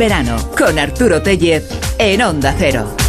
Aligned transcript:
verano 0.00 0.38
con 0.56 0.78
Arturo 0.78 1.20
Tellez 1.20 1.68
en 1.98 2.22
Onda 2.22 2.54
Cero. 2.58 2.99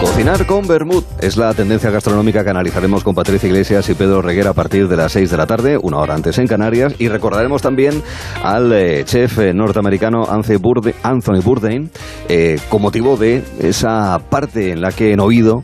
Cocinar 0.00 0.46
con 0.46 0.66
Bermud 0.66 1.04
es 1.20 1.36
la 1.36 1.52
tendencia 1.52 1.90
gastronómica 1.90 2.42
que 2.42 2.48
analizaremos 2.48 3.04
con 3.04 3.14
Patricia 3.14 3.48
Iglesias 3.48 3.86
y 3.90 3.94
Pedro 3.94 4.22
Reguera 4.22 4.50
a 4.50 4.54
partir 4.54 4.88
de 4.88 4.96
las 4.96 5.12
6 5.12 5.30
de 5.30 5.36
la 5.36 5.46
tarde, 5.46 5.76
una 5.76 5.98
hora 5.98 6.14
antes 6.14 6.38
en 6.38 6.46
Canarias, 6.46 6.94
y 6.98 7.08
recordaremos 7.08 7.60
también 7.60 8.02
al 8.42 8.72
eh, 8.72 9.04
chef 9.04 9.38
eh, 9.38 9.52
norteamericano 9.52 10.22
Anthony 10.26 11.42
Bourdain 11.42 11.90
eh, 12.30 12.58
con 12.70 12.80
motivo 12.80 13.18
de 13.18 13.44
esa 13.60 14.18
parte 14.30 14.70
en 14.70 14.80
la 14.80 14.90
que 14.92 15.12
en 15.12 15.20
oído 15.20 15.62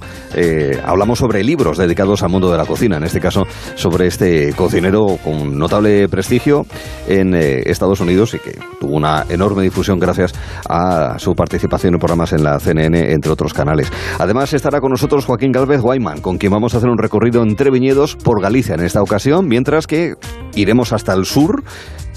hablamos 0.84 1.18
sobre 1.18 1.43
libros 1.43 1.79
dedicados 1.79 2.23
al 2.23 2.29
mundo 2.29 2.50
de 2.50 2.59
la 2.59 2.66
cocina, 2.66 2.98
en 2.98 3.05
este 3.05 3.21
caso 3.21 3.46
sobre 3.74 4.07
este 4.07 4.52
cocinero 4.52 5.16
con 5.24 5.59
notable 5.59 6.10
prestigio 6.10 6.66
en 7.09 7.32
Estados 7.34 8.01
Unidos 8.01 8.34
y 8.34 8.41
que 8.41 8.59
tuvo 8.79 8.96
una 8.96 9.24
enorme 9.30 9.62
difusión 9.62 9.98
gracias 9.98 10.34
a 10.68 11.18
su 11.18 11.34
participación 11.34 11.95
en 11.95 12.01
programas 12.01 12.34
en 12.34 12.45
la 12.45 12.60
CNN, 12.60 13.12
entre 13.12 13.32
otros 13.32 13.55
canales. 13.55 13.91
Además 14.27 14.53
estará 14.53 14.80
con 14.80 14.91
nosotros 14.91 15.25
Joaquín 15.25 15.53
Galvez 15.53 15.80
Guayman, 15.80 16.21
con 16.21 16.37
quien 16.37 16.51
vamos 16.51 16.75
a 16.75 16.79
hacer 16.79 16.91
un 16.91 16.98
recorrido 16.98 17.45
entre 17.45 17.71
viñedos 17.71 18.16
por 18.16 18.43
Galicia 18.43 18.75
en 18.75 18.80
esta 18.80 19.01
ocasión, 19.01 19.47
mientras 19.47 19.87
que 19.87 20.15
iremos 20.57 20.93
hasta 20.93 21.15
el 21.15 21.27
sur 21.27 21.62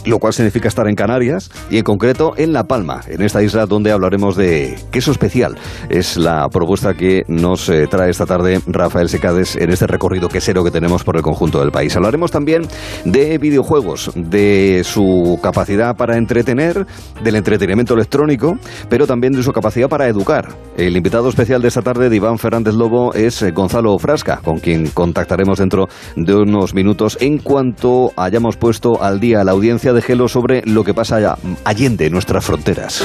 lo 0.05 0.19
cual 0.19 0.33
significa 0.33 0.67
estar 0.67 0.87
en 0.87 0.95
Canarias 0.95 1.49
y 1.69 1.77
en 1.77 1.83
concreto 1.83 2.33
en 2.37 2.53
La 2.53 2.65
Palma, 2.65 3.01
en 3.07 3.21
esta 3.21 3.41
isla 3.43 3.65
donde 3.65 3.91
hablaremos 3.91 4.35
de 4.35 4.77
queso 4.91 5.11
especial. 5.11 5.57
Es 5.89 6.17
la 6.17 6.47
propuesta 6.49 6.93
que 6.93 7.23
nos 7.27 7.69
eh, 7.69 7.87
trae 7.89 8.09
esta 8.09 8.25
tarde 8.25 8.61
Rafael 8.67 9.09
Secades 9.09 9.55
en 9.55 9.69
este 9.69 9.87
recorrido 9.87 10.29
quesero 10.29 10.63
que 10.63 10.71
tenemos 10.71 11.03
por 11.03 11.17
el 11.17 11.21
conjunto 11.21 11.59
del 11.59 11.71
país. 11.71 11.95
Hablaremos 11.95 12.31
también 12.31 12.63
de 13.05 13.37
videojuegos, 13.37 14.11
de 14.15 14.81
su 14.83 15.39
capacidad 15.41 15.95
para 15.95 16.17
entretener, 16.17 16.85
del 17.23 17.35
entretenimiento 17.35 17.93
electrónico, 17.93 18.57
pero 18.89 19.07
también 19.07 19.33
de 19.33 19.43
su 19.43 19.51
capacidad 19.51 19.89
para 19.89 20.07
educar. 20.07 20.49
El 20.77 20.95
invitado 20.95 21.29
especial 21.29 21.61
de 21.61 21.67
esta 21.67 21.81
tarde 21.81 22.09
de 22.09 22.15
Iván 22.15 22.37
Fernández 22.37 22.73
Lobo 22.73 23.13
es 23.13 23.41
eh, 23.41 23.51
Gonzalo 23.51 23.97
Frasca, 23.97 24.41
con 24.43 24.59
quien 24.59 24.87
contactaremos 24.89 25.59
dentro 25.59 25.87
de 26.15 26.35
unos 26.35 26.73
minutos 26.73 27.17
en 27.19 27.37
cuanto 27.37 28.11
hayamos 28.15 28.57
puesto 28.57 29.01
al 29.01 29.19
día 29.19 29.43
la 29.43 29.51
audiencia 29.51 29.88
de 29.93 30.01
Gelo 30.01 30.27
sobre 30.27 30.61
lo 30.65 30.83
que 30.83 30.93
pasa 30.93 31.17
allá, 31.17 31.37
allende 31.65 32.09
nuestras 32.09 32.45
fronteras. 32.45 33.03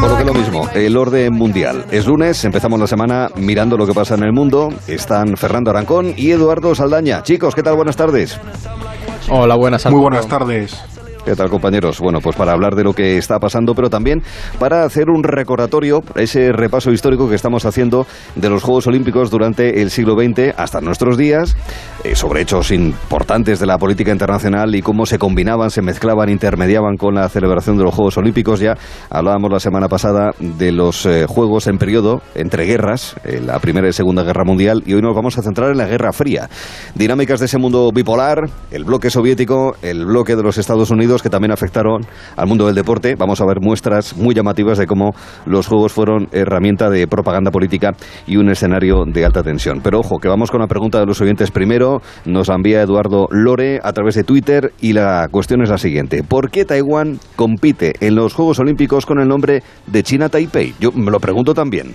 Por 0.00 0.10
lo 0.10 0.18
que 0.18 0.24
lo 0.24 0.34
mismo, 0.34 0.68
el 0.74 0.96
orden 0.96 1.32
mundial. 1.32 1.84
Es 1.92 2.06
lunes, 2.06 2.44
empezamos 2.44 2.80
la 2.80 2.88
semana 2.88 3.28
mirando 3.36 3.76
lo 3.76 3.86
que 3.86 3.94
pasa 3.94 4.14
en 4.14 4.24
el 4.24 4.32
mundo. 4.32 4.70
Están 4.88 5.36
Fernando 5.36 5.70
Arancón 5.70 6.14
y 6.16 6.32
Eduardo 6.32 6.74
Saldaña. 6.74 7.22
Chicos, 7.22 7.54
¿qué 7.54 7.62
tal? 7.62 7.76
Buenas 7.76 7.96
tardes. 7.96 8.40
Hola, 9.30 9.54
buenas 9.54 9.84
tardes. 9.84 9.94
Muy 9.94 10.02
buenas 10.02 10.26
tardes. 10.26 10.91
¿Qué 11.24 11.36
tal, 11.36 11.50
compañeros? 11.50 12.00
Bueno, 12.00 12.18
pues 12.20 12.34
para 12.34 12.50
hablar 12.50 12.74
de 12.74 12.82
lo 12.82 12.94
que 12.94 13.16
está 13.16 13.38
pasando, 13.38 13.76
pero 13.76 13.88
también 13.88 14.22
para 14.58 14.82
hacer 14.82 15.08
un 15.08 15.22
recordatorio, 15.22 16.02
ese 16.16 16.50
repaso 16.50 16.90
histórico 16.90 17.28
que 17.28 17.36
estamos 17.36 17.64
haciendo 17.64 18.08
de 18.34 18.50
los 18.50 18.64
Juegos 18.64 18.88
Olímpicos 18.88 19.30
durante 19.30 19.82
el 19.82 19.90
siglo 19.90 20.16
XX 20.16 20.52
hasta 20.56 20.80
nuestros 20.80 21.16
días, 21.16 21.56
eh, 22.02 22.16
sobre 22.16 22.40
hechos 22.40 22.72
importantes 22.72 23.60
de 23.60 23.66
la 23.66 23.78
política 23.78 24.10
internacional 24.10 24.74
y 24.74 24.82
cómo 24.82 25.06
se 25.06 25.20
combinaban, 25.20 25.70
se 25.70 25.80
mezclaban, 25.80 26.28
intermediaban 26.28 26.96
con 26.96 27.14
la 27.14 27.28
celebración 27.28 27.78
de 27.78 27.84
los 27.84 27.94
Juegos 27.94 28.18
Olímpicos. 28.18 28.58
Ya 28.58 28.74
hablábamos 29.08 29.52
la 29.52 29.60
semana 29.60 29.88
pasada 29.88 30.32
de 30.40 30.72
los 30.72 31.06
eh, 31.06 31.26
Juegos 31.28 31.68
en 31.68 31.78
periodo 31.78 32.20
entre 32.34 32.64
guerras, 32.64 33.14
eh, 33.22 33.40
la 33.40 33.60
Primera 33.60 33.88
y 33.88 33.92
Segunda 33.92 34.24
Guerra 34.24 34.42
Mundial, 34.44 34.82
y 34.86 34.94
hoy 34.94 35.02
nos 35.02 35.14
vamos 35.14 35.38
a 35.38 35.42
centrar 35.42 35.70
en 35.70 35.78
la 35.78 35.86
Guerra 35.86 36.12
Fría. 36.12 36.50
Dinámicas 36.96 37.38
de 37.38 37.46
ese 37.46 37.58
mundo 37.58 37.92
bipolar, 37.94 38.50
el 38.72 38.82
bloque 38.82 39.08
soviético, 39.08 39.76
el 39.82 40.04
bloque 40.04 40.34
de 40.34 40.42
los 40.42 40.58
Estados 40.58 40.90
Unidos, 40.90 41.11
que 41.20 41.28
también 41.28 41.50
afectaron 41.50 42.06
al 42.36 42.46
mundo 42.46 42.66
del 42.66 42.76
deporte. 42.76 43.16
Vamos 43.16 43.40
a 43.40 43.46
ver 43.46 43.60
muestras 43.60 44.16
muy 44.16 44.34
llamativas 44.34 44.78
de 44.78 44.86
cómo 44.86 45.14
los 45.44 45.66
Juegos 45.66 45.92
fueron 45.92 46.28
herramienta 46.30 46.88
de 46.88 47.08
propaganda 47.08 47.50
política 47.50 47.90
y 48.26 48.36
un 48.36 48.48
escenario 48.50 49.04
de 49.04 49.24
alta 49.24 49.42
tensión. 49.42 49.80
Pero 49.82 49.98
ojo, 49.98 50.18
que 50.18 50.28
vamos 50.28 50.50
con 50.50 50.60
la 50.60 50.68
pregunta 50.68 51.00
de 51.00 51.06
los 51.06 51.20
oyentes 51.20 51.50
primero. 51.50 52.00
Nos 52.24 52.48
envía 52.48 52.82
Eduardo 52.82 53.26
Lore 53.30 53.80
a 53.82 53.92
través 53.92 54.14
de 54.14 54.24
Twitter 54.24 54.72
y 54.80 54.92
la 54.92 55.28
cuestión 55.30 55.62
es 55.62 55.70
la 55.70 55.78
siguiente. 55.78 56.22
¿Por 56.22 56.50
qué 56.50 56.64
Taiwán 56.64 57.18
compite 57.36 57.94
en 58.00 58.14
los 58.14 58.34
Juegos 58.34 58.60
Olímpicos 58.60 59.06
con 59.06 59.20
el 59.20 59.28
nombre 59.28 59.62
de 59.86 60.02
China 60.02 60.28
Taipei? 60.28 60.74
Yo 60.78 60.92
me 60.92 61.10
lo 61.10 61.18
pregunto 61.18 61.54
también. 61.54 61.94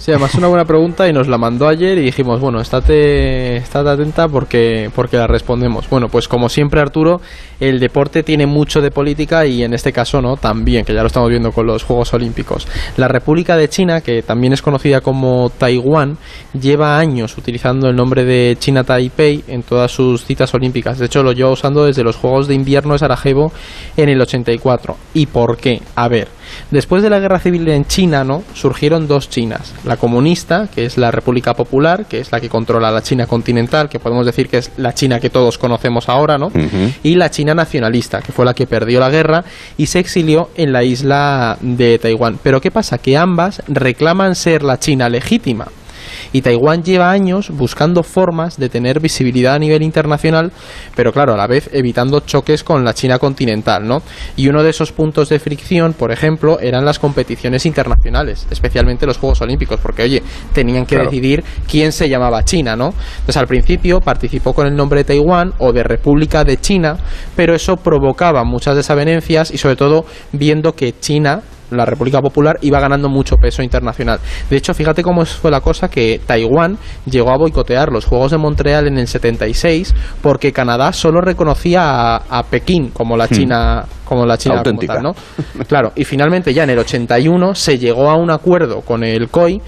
Sí, 0.00 0.12
además 0.12 0.34
una 0.36 0.48
buena 0.48 0.64
pregunta 0.64 1.06
y 1.06 1.12
nos 1.12 1.28
la 1.28 1.36
mandó 1.36 1.68
ayer 1.68 1.98
y 1.98 2.00
dijimos, 2.00 2.40
bueno, 2.40 2.58
estate, 2.58 3.58
estate 3.58 3.90
atenta 3.90 4.28
porque, 4.28 4.90
porque 4.94 5.18
la 5.18 5.26
respondemos. 5.26 5.90
Bueno, 5.90 6.08
pues 6.08 6.26
como 6.26 6.48
siempre 6.48 6.80
Arturo, 6.80 7.20
el 7.60 7.78
deporte 7.78 8.22
tiene 8.22 8.46
mucho 8.46 8.80
de 8.80 8.90
política 8.90 9.44
y 9.44 9.62
en 9.62 9.74
este 9.74 9.92
caso 9.92 10.22
no, 10.22 10.38
también, 10.38 10.86
que 10.86 10.94
ya 10.94 11.02
lo 11.02 11.08
estamos 11.08 11.28
viendo 11.28 11.52
con 11.52 11.66
los 11.66 11.84
Juegos 11.84 12.14
Olímpicos. 12.14 12.66
La 12.96 13.08
República 13.08 13.58
de 13.58 13.68
China, 13.68 14.00
que 14.00 14.22
también 14.22 14.54
es 14.54 14.62
conocida 14.62 15.02
como 15.02 15.50
Taiwán, 15.50 16.16
lleva 16.58 16.96
años 16.98 17.36
utilizando 17.36 17.86
el 17.90 17.94
nombre 17.94 18.24
de 18.24 18.56
China 18.58 18.84
Taipei 18.84 19.44
en 19.48 19.62
todas 19.62 19.92
sus 19.92 20.24
citas 20.24 20.54
olímpicas. 20.54 20.98
De 20.98 21.04
hecho, 21.04 21.22
lo 21.22 21.32
lleva 21.32 21.50
usando 21.50 21.84
desde 21.84 22.04
los 22.04 22.16
Juegos 22.16 22.48
de 22.48 22.54
Invierno 22.54 22.94
de 22.94 23.00
Sarajevo 23.00 23.52
en 23.98 24.08
el 24.08 24.18
84. 24.18 24.96
¿Y 25.12 25.26
por 25.26 25.58
qué? 25.58 25.82
A 25.94 26.08
ver, 26.08 26.28
después 26.70 27.02
de 27.02 27.10
la 27.10 27.18
Guerra 27.18 27.38
Civil 27.38 27.68
en 27.68 27.84
China, 27.84 28.24
¿no? 28.24 28.44
Surgieron 28.54 29.06
dos 29.06 29.28
Chinas 29.28 29.74
la 29.90 29.96
comunista, 29.96 30.68
que 30.72 30.84
es 30.84 30.96
la 30.96 31.10
República 31.10 31.52
Popular, 31.54 32.06
que 32.06 32.20
es 32.20 32.30
la 32.30 32.40
que 32.40 32.48
controla 32.48 32.92
la 32.92 33.02
China 33.02 33.26
continental, 33.26 33.88
que 33.88 33.98
podemos 33.98 34.24
decir 34.24 34.48
que 34.48 34.58
es 34.58 34.70
la 34.76 34.94
China 34.94 35.18
que 35.18 35.30
todos 35.30 35.58
conocemos 35.58 36.08
ahora, 36.08 36.38
¿no? 36.38 36.52
Y 37.02 37.16
la 37.16 37.28
China 37.28 37.56
nacionalista, 37.56 38.22
que 38.22 38.30
fue 38.30 38.44
la 38.44 38.54
que 38.54 38.68
perdió 38.68 39.00
la 39.00 39.10
guerra 39.10 39.44
y 39.76 39.86
se 39.86 39.98
exilió 39.98 40.50
en 40.54 40.72
la 40.72 40.84
isla 40.84 41.58
de 41.60 41.98
Taiwán. 41.98 42.38
Pero 42.40 42.60
¿qué 42.60 42.70
pasa? 42.70 42.98
Que 42.98 43.16
ambas 43.16 43.62
reclaman 43.66 44.36
ser 44.36 44.62
la 44.62 44.78
China 44.78 45.08
legítima 45.08 45.66
y 46.32 46.42
Taiwán 46.42 46.82
lleva 46.82 47.10
años 47.10 47.50
buscando 47.50 48.02
formas 48.02 48.58
de 48.58 48.68
tener 48.68 49.00
visibilidad 49.00 49.54
a 49.54 49.58
nivel 49.58 49.82
internacional, 49.82 50.52
pero 50.96 51.12
claro, 51.12 51.34
a 51.34 51.36
la 51.36 51.46
vez 51.46 51.70
evitando 51.72 52.20
choques 52.20 52.64
con 52.64 52.84
la 52.84 52.94
China 52.94 53.18
continental, 53.18 53.86
¿no? 53.86 54.02
Y 54.36 54.48
uno 54.48 54.62
de 54.62 54.70
esos 54.70 54.92
puntos 54.92 55.28
de 55.28 55.38
fricción, 55.38 55.92
por 55.92 56.12
ejemplo, 56.12 56.58
eran 56.60 56.84
las 56.84 56.98
competiciones 56.98 57.66
internacionales, 57.66 58.46
especialmente 58.50 59.06
los 59.06 59.18
Juegos 59.18 59.40
Olímpicos, 59.40 59.80
porque 59.80 60.02
oye, 60.02 60.22
tenían 60.52 60.86
que 60.86 60.98
decidir 60.98 61.44
quién 61.68 61.92
se 61.92 62.08
llamaba 62.08 62.44
China, 62.44 62.76
¿no? 62.76 62.94
Entonces 63.20 63.36
al 63.36 63.46
principio 63.46 64.00
participó 64.00 64.52
con 64.52 64.66
el 64.66 64.74
nombre 64.74 65.00
de 65.00 65.04
Taiwán 65.04 65.52
o 65.58 65.72
de 65.72 65.82
República 65.82 66.44
de 66.44 66.58
China, 66.58 66.96
pero 67.36 67.54
eso 67.54 67.76
provocaba 67.76 68.44
muchas 68.44 68.76
desavenencias 68.76 69.50
y 69.50 69.58
sobre 69.58 69.76
todo 69.76 70.04
viendo 70.32 70.72
que 70.74 70.98
China 70.98 71.42
la 71.70 71.84
República 71.84 72.20
Popular 72.20 72.58
iba 72.62 72.80
ganando 72.80 73.08
mucho 73.08 73.36
peso 73.36 73.62
internacional. 73.62 74.20
De 74.48 74.56
hecho, 74.56 74.74
fíjate 74.74 75.02
cómo 75.02 75.24
fue 75.24 75.50
la 75.50 75.60
cosa 75.60 75.88
que 75.88 76.20
Taiwán 76.26 76.78
llegó 77.06 77.30
a 77.30 77.38
boicotear 77.38 77.90
los 77.90 78.04
Juegos 78.04 78.32
de 78.32 78.38
Montreal 78.38 78.86
en 78.86 78.98
el 78.98 79.06
76 79.06 79.94
porque 80.22 80.52
Canadá 80.52 80.92
solo 80.92 81.20
reconocía 81.20 82.16
a, 82.16 82.42
Pekín 82.50 82.90
como 82.90 83.16
la 83.16 83.26
hmm. 83.26 83.34
China 83.34 83.84
como 84.04 84.26
la 84.26 84.36
China 84.36 84.56
auténtica, 84.56 85.00
¿no? 85.00 85.14
Claro, 85.68 85.92
y 85.94 86.04
finalmente 86.04 86.52
ya 86.52 86.64
en 86.64 86.70
el 86.70 86.80
81 86.80 87.54
se 87.54 87.78
llegó 87.78 88.10
a 88.10 88.16
un 88.16 88.32
acuerdo 88.32 88.80
con 88.80 89.04
el 89.04 89.28
COI 89.28 89.62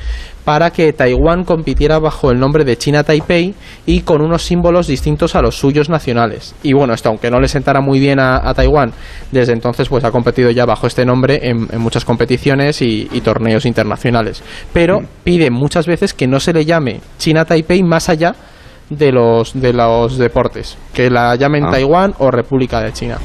para 0.45 0.71
que 0.71 0.93
Taiwán 0.93 1.45
compitiera 1.45 1.99
bajo 1.99 2.31
el 2.31 2.39
nombre 2.39 2.65
de 2.65 2.77
China 2.77 3.05
Taipei 3.05 3.55
y 3.87 4.01
con 4.01 4.23
unos 4.23 4.43
símbolos 4.43 4.87
distintos 4.87 5.35
a 5.35 5.43
los 5.43 5.57
suyos 5.57 5.89
nacionales. 5.89 6.55
Y 6.63 6.73
bueno, 6.73 6.95
esto 6.95 7.09
aunque 7.09 7.31
no 7.31 7.41
le 7.41 7.49
sentara 7.49 7.81
muy 7.81 8.01
bien 8.01 8.19
a, 8.19 8.53
Taiwán, 8.55 8.93
desde 9.31 9.53
entonces 9.53 9.89
pues 9.89 10.05
ha 10.05 10.11
competido 10.11 10.51
ya 10.51 10.65
bajo 10.65 10.87
este 10.87 11.05
nombre 11.05 11.41
en, 11.43 11.69
muchas 11.81 12.05
competiciones 12.05 12.83
y, 12.83 13.07
torneos 13.23 13.67
internacionales. 13.67 14.43
Pero 14.73 15.01
pide 15.23 15.51
muchas 15.51 15.87
veces 15.87 16.13
que 16.13 16.27
no 16.27 16.41
se 16.41 16.53
le 16.53 16.65
llame 16.65 17.01
China 17.19 17.45
Taipei 17.45 17.83
más 17.85 18.09
allá 18.09 18.35
de 18.91 19.13
los, 19.13 19.53
de 19.55 19.73
los 19.73 20.19
deportes, 20.19 20.77
que 20.93 21.09
la 21.09 21.37
llamen 21.37 21.67
ah. 21.67 21.71
Taiwán 21.71 22.15
o 22.19 22.31
República 22.31 22.81
de 22.81 22.93
China. 22.93 23.19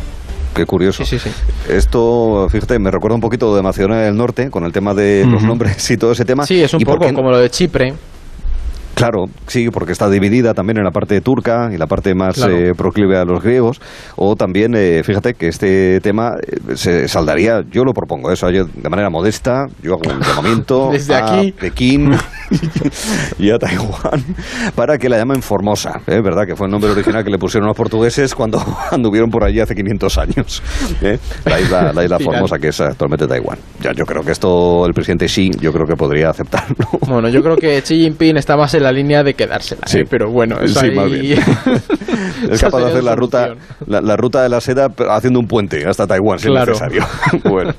Qué 0.57 0.65
curioso. 0.65 1.03
Esto, 1.69 2.47
fíjate, 2.49 2.79
me 2.79 2.91
recuerda 2.91 3.15
un 3.15 3.21
poquito 3.21 3.55
de 3.55 3.61
Macedonia 3.61 3.97
del 3.97 4.17
Norte, 4.17 4.49
con 4.49 4.63
el 4.63 4.71
tema 4.71 4.93
de 4.93 5.25
los 5.25 5.43
nombres 5.43 5.89
y 5.91 5.97
todo 5.97 6.11
ese 6.11 6.25
tema. 6.25 6.45
Sí, 6.45 6.61
es 6.61 6.73
un 6.73 6.81
poco 6.81 7.13
como 7.13 7.29
lo 7.29 7.37
de 7.37 7.49
Chipre. 7.49 7.93
Claro, 8.97 9.25
sí, 9.45 9.69
porque 9.69 9.91
está 9.91 10.09
dividida 10.09 10.55
también 10.55 10.79
en 10.79 10.83
la 10.83 10.89
parte 10.89 11.21
turca 11.21 11.69
y 11.71 11.77
la 11.77 11.85
parte 11.85 12.15
más 12.15 12.35
eh, 12.39 12.73
proclive 12.75 13.15
a 13.15 13.25
los 13.25 13.43
griegos. 13.43 13.79
O 14.15 14.35
también, 14.35 14.73
eh, 14.75 15.03
fíjate 15.03 15.35
que 15.35 15.49
este 15.49 16.01
tema 16.01 16.33
eh, 16.41 16.75
se 16.75 17.07
saldaría, 17.07 17.61
yo 17.69 17.83
lo 17.83 17.93
propongo, 17.93 18.31
eso 18.31 18.49
yo 18.49 18.65
de 18.65 18.89
manera 18.89 19.11
modesta, 19.11 19.67
yo 19.83 19.93
hago 19.93 20.11
un 20.11 20.19
llamamiento 20.27 20.89
Desde 20.91 21.13
a 21.13 21.27
aquí. 21.27 21.51
Pekín 21.51 22.09
y 23.37 23.51
a 23.51 23.59
Taiwán 23.59 24.23
para 24.73 24.97
que 24.97 25.09
la 25.09 25.17
llamen 25.17 25.43
Formosa, 25.43 26.01
¿eh? 26.07 26.19
¿verdad? 26.19 26.47
Que 26.47 26.55
fue 26.55 26.65
el 26.65 26.71
nombre 26.71 26.89
original 26.89 27.23
que 27.23 27.29
le 27.29 27.37
pusieron 27.37 27.67
los 27.67 27.77
portugueses 27.77 28.33
cuando 28.33 28.59
anduvieron 28.91 29.29
por 29.29 29.43
allí 29.43 29.59
hace 29.59 29.75
500 29.75 30.17
años. 30.17 30.63
La 31.45 31.59
isla, 31.59 31.93
la 31.93 32.03
isla 32.03 32.17
Formosa, 32.17 32.57
que 32.57 32.69
es 32.69 32.81
actualmente 32.81 33.27
Taiwán. 33.27 33.59
Ya, 33.79 33.91
yo 33.91 34.05
creo 34.05 34.23
que 34.23 34.31
esto 34.31 34.87
el 34.87 34.93
presidente 34.93 35.27
Xi, 35.27 35.51
yo 35.59 35.71
creo 35.71 35.85
que 35.85 35.95
podría 35.95 36.31
aceptarlo. 36.31 36.87
Bueno, 37.07 37.29
yo 37.29 37.43
creo 37.43 37.57
que 37.57 37.79
Xi 37.81 37.99
Jinping 37.99 38.37
está 38.37 38.57
más 38.57 38.73
en 38.73 38.83
la 38.83 38.86
línea 38.91 39.23
de 39.23 39.33
quedársela, 39.33 39.87
Sí. 39.87 39.99
¿eh? 39.99 40.05
pero 40.09 40.31
bueno, 40.31 40.57
es 40.61 40.73
Sí, 40.73 40.85
ahí- 40.87 40.95
más 40.95 41.11
bien. 41.11 41.39
Es 42.43 42.49
Esa 42.51 42.67
capaz 42.67 42.79
de 42.79 42.85
hacer 42.91 43.03
la 43.03 43.11
la 43.11 43.15
ruta, 43.15 43.55
la, 43.85 44.01
la 44.01 44.15
ruta 44.17 44.43
de 44.43 44.49
la 44.49 44.59
seda 44.61 44.89
haciendo 45.09 45.39
un 45.39 45.47
puente 45.47 45.85
hasta 45.87 46.05
Taiwán, 46.05 46.39
si 46.39 46.47
Claro. 46.47 46.73
es 46.73 46.81
necesario. 46.81 47.05
bueno. 47.49 47.71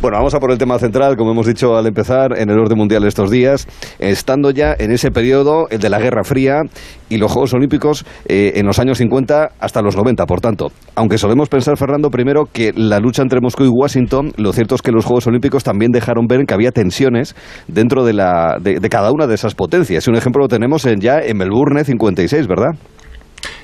bueno, 0.00 0.16
vamos 0.18 0.34
a 0.34 0.40
por 0.40 0.50
el 0.52 0.58
tema 0.58 0.78
central, 0.78 1.16
como 1.16 1.32
hemos 1.32 1.46
dicho 1.46 1.76
al 1.76 1.86
empezar, 1.86 2.36
en 2.38 2.50
el 2.50 2.58
orden 2.58 2.76
mundial 2.78 3.04
estos 3.04 3.30
días, 3.30 3.66
estando 3.98 4.50
ya 4.50 4.74
en 4.78 4.90
ese 4.92 5.10
periodo, 5.10 5.66
el 5.70 5.80
de 5.80 5.88
la 5.90 5.98
Guerra 5.98 6.24
Fría 6.24 6.62
y 7.08 7.18
los 7.18 7.32
Juegos 7.32 7.54
Olímpicos 7.54 8.04
eh, 8.26 8.52
en 8.56 8.66
los 8.66 8.78
años 8.78 8.98
50 8.98 9.50
hasta 9.58 9.82
los 9.82 9.96
90, 9.96 10.26
por 10.26 10.40
tanto. 10.40 10.66
Aunque 10.94 11.18
solemos 11.18 11.48
pensar, 11.48 11.76
Fernando, 11.76 12.10
primero 12.10 12.46
que 12.52 12.72
la 12.74 12.98
lucha 12.98 13.22
entre 13.22 13.40
Moscú 13.40 13.64
y 13.64 13.68
Washington, 13.68 14.32
lo 14.36 14.52
cierto 14.52 14.74
es 14.74 14.82
que 14.82 14.92
los 14.92 15.04
Juegos 15.04 15.26
Olímpicos 15.26 15.64
también 15.64 15.90
dejaron 15.92 16.26
ver 16.26 16.44
que 16.46 16.54
había 16.54 16.70
tensiones 16.70 17.34
dentro 17.68 18.04
de, 18.04 18.12
la, 18.12 18.58
de, 18.60 18.78
de 18.80 18.88
cada 18.88 19.10
una 19.12 19.26
de 19.26 19.34
esas 19.34 19.54
potencias. 19.54 20.06
Un 20.08 20.16
ejemplo 20.16 20.45
tenemos 20.48 20.84
en, 20.86 21.00
ya 21.00 21.18
en 21.20 21.36
Melbourne 21.36 21.84
56, 21.84 22.46
¿verdad? 22.46 22.78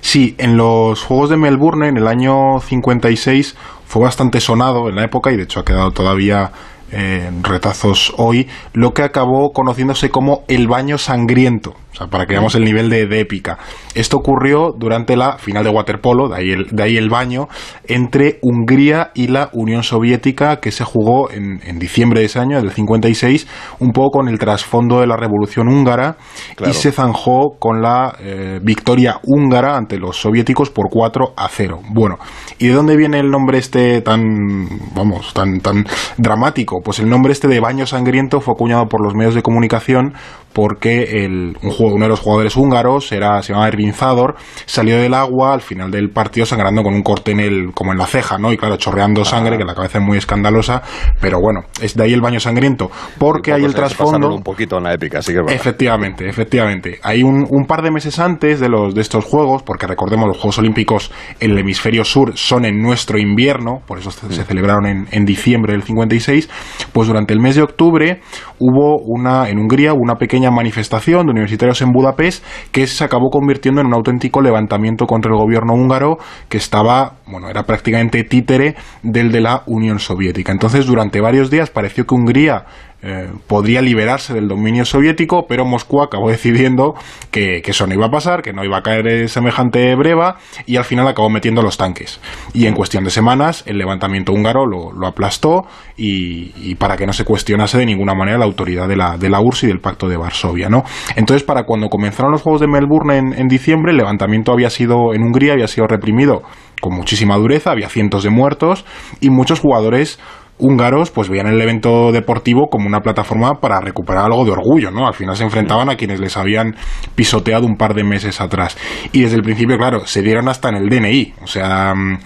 Sí, 0.01 0.35
en 0.39 0.57
los 0.57 1.03
Juegos 1.03 1.31
de 1.31 1.37
Melbourne, 1.37 1.89
en 1.89 1.97
el 1.97 2.07
año 2.07 2.61
56, 2.61 3.57
fue 3.87 4.03
bastante 4.03 4.41
sonado 4.41 4.89
en 4.89 4.97
la 4.97 5.05
época 5.05 5.33
y 5.33 5.37
de 5.37 5.45
hecho 5.45 5.61
ha 5.61 5.65
quedado 5.65 5.91
todavía 5.91 6.51
eh, 6.93 7.27
en 7.29 7.43
retazos 7.43 8.13
hoy, 8.19 8.49
lo 8.73 8.93
que 8.93 9.03
acabó 9.03 9.53
conociéndose 9.53 10.11
como 10.11 10.45
el 10.49 10.69
baño 10.69 10.99
sangriento. 10.99 11.75
O 11.93 11.95
sea, 11.95 12.07
para 12.07 12.25
que 12.25 12.33
veamos 12.33 12.55
el 12.55 12.65
nivel 12.65 12.89
de, 12.89 13.07
de 13.07 13.21
épica. 13.21 13.59
Esto 13.95 14.17
ocurrió 14.17 14.73
durante 14.75 15.15
la 15.15 15.37
final 15.37 15.63
de 15.63 15.69
waterpolo, 15.69 16.29
de 16.31 16.37
ahí, 16.37 16.51
el, 16.51 16.67
de 16.71 16.83
ahí 16.83 16.97
el 16.97 17.11
baño, 17.11 17.49
entre 17.87 18.39
Hungría 18.41 19.11
y 19.15 19.27
la 19.27 19.51
Unión 19.53 19.83
Soviética, 19.83 20.57
que 20.61 20.71
se 20.71 20.85
jugó 20.85 21.31
en, 21.31 21.61
en 21.67 21.79
diciembre 21.79 22.21
de 22.21 22.27
ese 22.27 22.39
año, 22.39 22.57
del 22.63 22.71
56, 22.73 23.47
un 23.81 23.93
poco 23.93 24.21
con 24.21 24.29
el 24.29 24.39
trasfondo 24.39 25.01
de 25.01 25.07
la 25.07 25.19
Revolución 25.19 25.69
Húngara, 25.69 26.17
Claro. 26.57 26.71
y 26.71 26.75
se 26.75 26.93
zanjó 26.93 27.57
con 27.59 27.83
la 27.83 28.17
eh, 28.21 28.59
victoria 28.63 29.21
húngara 29.25 29.77
ante 29.77 29.99
los 29.99 30.17
soviéticos 30.17 30.71
por 30.71 30.89
4 30.91 31.35
a 31.37 31.49
0. 31.49 31.81
Bueno, 31.91 32.17
¿y 32.59 32.69
de 32.69 32.75
dónde 32.75 32.97
viene 32.97 33.19
el 33.21 33.31
nombre 33.31 33.59
este 33.59 34.01
tan, 34.01 34.67
vamos, 34.95 35.35
tan, 35.35 35.61
tan 35.61 35.85
dramático? 36.17 36.81
Pues 36.85 36.99
el 36.99 37.09
nombre 37.09 37.33
este 37.33 37.49
de 37.49 37.61
baño 37.61 37.87
sangriento 37.87 38.41
fue 38.41 38.55
acuñado 38.55 38.87
por 38.87 39.03
los 39.03 39.15
medios 39.15 39.35
de 39.35 39.43
comunicación 39.43 40.15
porque 40.53 41.25
el, 41.25 41.57
un 41.63 41.71
juego- 41.71 41.95
uno 41.95 42.05
de 42.05 42.11
los 42.11 42.21
jugadores 42.21 42.57
húngaros 42.57 43.11
era, 43.13 43.43
se 43.43 43.53
llamaba 43.53 43.69
Ervin 43.69 43.93
Zador, 43.93 44.37
salió 44.67 44.97
del 44.99 45.15
agua 45.15 45.53
al 45.55 45.61
final 45.61 45.91
del 45.91 46.11
partido 46.11 46.47
sangrando 46.47 46.83
con 46.83 46.95
un 46.95 47.03
corte 47.03 47.33
en 47.33 47.41
el, 47.41 47.73
como 47.75 47.93
en 47.93 47.99
la 47.99 48.07
ceja, 48.07 48.39
¿no? 48.39 48.53
Y 48.53 48.57
claro, 48.57 48.77
chorreando 48.77 49.25
sangre, 49.25 49.59
que 49.59 49.65
la 49.65 49.75
cabeza 49.75 49.99
es 49.99 50.05
muy 50.05 50.19
escandalosa, 50.19 50.83
pero 51.21 51.41
bueno, 51.41 51.61
es 51.81 51.95
de 51.97 52.05
ahí 52.05 52.13
el 52.13 52.21
baño 52.21 52.41
sangriento, 52.41 52.91
porque 53.19 53.53
hay 53.53 53.65
el 53.65 53.75
trasfondo... 53.75 54.35
un 54.35 54.43
poquito 54.43 54.79
en 54.79 54.85
la 54.85 54.95
épica, 54.95 55.23
sí 55.23 55.33
que 55.33 55.39
verdad. 55.39 55.55
Efectivamente, 55.55 56.29
efectivamente. 56.29 56.99
Hay 57.03 57.23
un, 57.23 57.47
un 57.51 57.67
par 57.67 57.83
de 57.83 57.91
meses 57.91 58.19
antes 58.19 58.61
de 58.61 58.69
los 58.69 58.95
de 58.95 59.01
estos 59.01 59.25
juegos, 59.25 59.63
porque 59.63 59.87
recordemos 59.87 60.27
los 60.29 60.37
Juegos 60.39 60.59
Olímpicos 60.59 61.11
en 61.41 61.53
el 61.53 61.59
hemisferio 61.59 62.05
sur 62.05 62.37
son 62.37 62.65
en 62.65 62.81
nuestro 62.83 63.19
invierno, 63.19 63.81
por 63.87 63.99
eso 63.99 64.11
se, 64.11 64.31
se 64.33 64.45
celebraron 64.45 64.87
en, 64.87 65.07
en 65.11 65.25
diciembre 65.25 65.73
del 65.73 65.83
56, 65.83 66.49
pues 66.93 67.09
durante 67.09 67.33
el 67.33 67.41
mes 67.41 67.57
de 67.57 67.63
octubre 67.63 68.21
hubo 68.59 68.99
una 69.05 69.49
en 69.49 69.59
Hungría 69.59 69.93
una 69.95 70.15
pequeña 70.17 70.42
manifestación 70.51 71.27
de 71.27 71.33
universitarios 71.33 71.81
en 71.83 71.93
Budapest 71.93 72.45
que 72.71 72.87
se 72.87 73.05
acabó 73.05 73.31
convirtiendo 73.31 73.81
en 73.81 73.87
un 73.87 73.95
auténtico 73.95 74.41
levantamiento 74.41 75.07
contra 75.07 75.33
el 75.33 75.39
gobierno 75.39 75.75
húngaro 75.75 76.19
que 76.49 76.59
estaba, 76.59 77.15
bueno, 77.27 77.49
era 77.49 77.65
prácticamente 77.65 78.25
títere 78.25 78.75
del 79.03 79.33
de 79.33 79.41
la 79.41 79.63
Unión 79.67 79.99
Soviética. 79.99 80.53
Entonces, 80.53 80.87
durante 80.87 81.21
varios 81.21 81.51
días 81.51 81.71
pareció 81.71 82.07
que 82.07 82.15
Hungría 82.15 82.65
eh, 83.05 83.31
podría 83.49 83.83
liberarse 83.83 84.33
del 84.33 84.47
dominio 84.47 84.85
soviético, 84.85 85.47
pero 85.49 85.65
Moscú 85.65 86.03
acabó 86.03 86.31
decidiendo 86.31 86.95
que, 87.33 87.61
eso 87.65 87.87
no 87.89 87.95
iba 87.95 88.07
a 88.07 88.11
pasar, 88.11 88.43
que 88.43 88.53
no 88.53 88.65
iba 88.65 88.79
a 88.79 88.83
caer 88.83 89.09
eh, 89.09 89.29
semejante 89.29 89.93
breva, 89.97 90.37
y 90.67 90.77
al 90.77 90.85
final 90.85 91.09
acabó 91.09 91.29
metiendo 91.29 91.63
los 91.63 91.77
tanques. 91.77 92.21
Y 92.55 92.67
en 92.67 92.75
cuestión 92.75 93.03
de 93.03 93.11
semanas, 93.11 93.65
el 93.67 93.79
levantamiento 93.79 94.33
húngaro 94.33 94.67
lo, 94.67 95.07
aplastó, 95.07 95.67
y, 95.97 96.75
para 96.77 96.97
que 96.97 97.07
no 97.07 97.13
se 97.13 97.25
cuestionase 97.25 97.77
de 97.79 97.87
ninguna 97.87 98.15
manera 98.15 98.39
la 98.39 98.45
autoridad 98.45 98.87
de 98.87 98.97
la, 98.97 99.19
de 99.19 99.29
la 99.29 99.41
URSS 99.41 99.65
y 99.65 99.67
del 99.67 99.81
Pacto 99.81 100.09
de 100.09 100.17
Varsovia. 100.17 100.69
¿no? 100.69 100.85
Entonces, 101.17 101.43
para 101.43 101.65
cuando 101.65 101.89
comenzaron 101.89 102.31
los 102.31 102.43
Juegos 102.43 102.61
de 102.61 102.69
Melbourne 102.69 103.35
en 103.37 103.49
diciembre, 103.49 103.91
el 103.91 103.99
levantamiento 103.99 104.53
había 104.53 104.71
sido 104.71 105.13
en 105.13 105.23
Hungría, 105.23 105.55
había 105.55 105.67
sido 105.67 105.89
reprimido 105.89 106.43
con 106.83 106.95
muchísima 106.95 107.37
dureza, 107.37 107.71
había 107.71 107.89
cientos 107.89 108.25
de 108.25 108.31
muertos, 108.31 108.85
y 109.21 109.31
muchos 109.31 109.61
jugadores 109.61 110.19
húngaros 110.59 111.11
pues 111.11 111.29
veían 111.29 111.49
el 111.49 111.61
evento 111.61 112.13
deportivo 112.13 112.69
como 112.71 112.87
una 112.87 113.01
plataforma 113.01 113.55
para 113.61 113.81
recuperar 113.81 114.27
algo 114.27 114.45
de 114.45 114.53
orgullo, 114.53 114.91
¿no? 114.91 115.07
Al 115.09 115.15
final 115.15 115.37
se 115.37 115.43
enfrentaban 115.45 115.89
a 115.91 115.97
quienes 115.97 116.21
les 116.21 116.37
habían 116.37 116.77
pisoteado 117.17 117.67
un 117.67 117.77
par 117.77 117.95
de 117.95 118.05
meses 118.05 118.41
atrás. 118.41 118.77
Y 119.13 119.23
desde 119.23 119.37
el 119.37 119.43
principio, 119.43 119.77
claro, 119.77 120.07
se 120.07 120.23
dieron 120.23 120.49
hasta 120.49 120.69
en 120.69 120.77
el 120.77 120.89
DNI, 120.89 121.35
o 121.43 121.47
sea, 121.47 121.95
mm, 121.95 122.19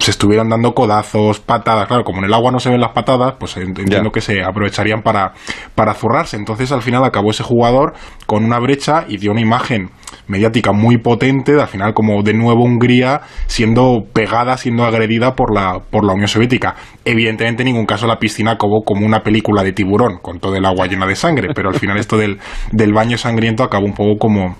se 0.00 0.10
estuvieron 0.10 0.48
dando 0.48 0.72
codazos, 0.72 1.40
patadas, 1.40 1.86
claro, 1.86 2.04
como 2.04 2.18
en 2.20 2.24
el 2.24 2.34
agua 2.34 2.50
no 2.52 2.58
se 2.58 2.70
ven 2.70 2.80
las 2.80 2.92
patadas, 2.92 3.34
pues 3.38 3.56
ent- 3.56 3.78
entiendo 3.78 4.08
Ya. 4.08 4.12
que 4.12 4.20
se 4.20 4.42
aprovecharían 4.42 5.02
para, 5.02 5.32
para 5.74 5.92
zurrarse. 5.94 6.36
Entonces 6.36 6.72
al 6.72 6.80
final 6.82 7.04
acabó 7.04 7.30
ese 7.30 7.42
jugador 7.42 7.92
con 8.26 8.44
una 8.44 8.58
brecha 8.60 9.04
y 9.08 9.18
dio 9.18 9.32
una 9.32 9.40
imagen 9.42 9.90
mediática 10.26 10.72
muy 10.72 10.98
potente, 10.98 11.52
al 11.60 11.68
final 11.68 11.94
como 11.94 12.22
de 12.22 12.34
nuevo 12.34 12.64
Hungría 12.64 13.20
siendo 13.46 14.04
pegada, 14.12 14.56
siendo 14.56 14.84
agredida 14.84 15.34
por 15.34 15.54
la, 15.54 15.80
por 15.90 16.04
la 16.04 16.12
Unión 16.12 16.28
Soviética. 16.28 16.74
Evidentemente 17.04 17.62
en 17.62 17.66
ningún 17.66 17.86
caso 17.86 18.06
la 18.06 18.18
piscina 18.18 18.52
acabó 18.52 18.82
como 18.84 19.06
una 19.06 19.20
película 19.20 19.62
de 19.62 19.72
tiburón, 19.72 20.18
con 20.22 20.40
todo 20.40 20.56
el 20.56 20.64
agua 20.64 20.86
llena 20.86 21.06
de 21.06 21.16
sangre, 21.16 21.48
pero 21.54 21.68
al 21.68 21.78
final 21.78 21.98
esto 21.98 22.16
del, 22.16 22.38
del 22.72 22.92
baño 22.92 23.18
sangriento 23.18 23.62
acabó 23.62 23.86
un 23.86 23.94
poco 23.94 24.18
como 24.18 24.56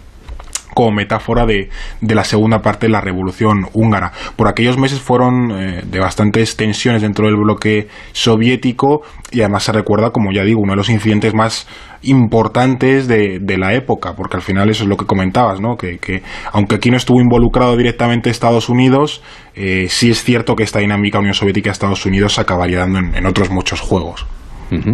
como 0.75 0.91
metáfora 0.93 1.47
de, 1.47 1.71
de 2.01 2.15
la 2.15 2.25
segunda 2.25 2.61
parte 2.61 2.87
de 2.87 2.93
la 2.93 3.01
revolución 3.01 3.67
húngara. 3.73 4.13
Por 4.37 4.49
aquellos 4.49 4.77
meses 4.77 5.01
fueron 5.01 5.51
eh, 5.53 5.83
de 5.85 6.01
bastantes 6.01 6.57
tensiones 6.57 7.03
dentro 7.03 7.27
del 7.27 7.37
bloque 7.37 7.89
soviético 8.13 9.03
y 9.31 9.41
además 9.41 9.63
se 9.63 9.73
recuerda, 9.73 10.11
como 10.11 10.33
ya 10.33 10.45
digo, 10.45 10.61
uno 10.61 10.73
de 10.73 10.77
los 10.77 10.91
incidentes 10.91 11.35
más 11.35 11.67
importantes 12.03 13.09
de, 13.09 13.39
de 13.41 13.57
la 13.57 13.73
época, 13.73 14.15
porque 14.15 14.37
al 14.37 14.43
final 14.43 14.69
eso 14.69 14.83
es 14.83 14.89
lo 14.89 14.97
que 14.97 15.07
comentabas, 15.07 15.61
¿no? 15.61 15.77
Que, 15.77 15.99
que 15.99 16.23
aunque 16.53 16.75
aquí 16.75 16.91
no 16.91 16.97
estuvo 16.97 17.21
involucrado 17.21 17.77
directamente 17.77 18.29
Estados 18.29 18.69
Unidos, 18.69 19.23
eh, 19.55 19.87
sí 19.89 20.11
es 20.11 20.23
cierto 20.23 20.55
que 20.55 20.65
esta 20.65 20.81
dinámica 20.81 21.19
Unión 21.19 21.35
Soviética-Estados 21.35 22.05
Unidos 22.05 22.35
se 22.35 22.43
acabaría 22.43 22.81
dando 22.81 22.99
en 22.99 23.27
otros 23.27 23.51
muchos 23.51 23.81
juegos. 23.81 24.27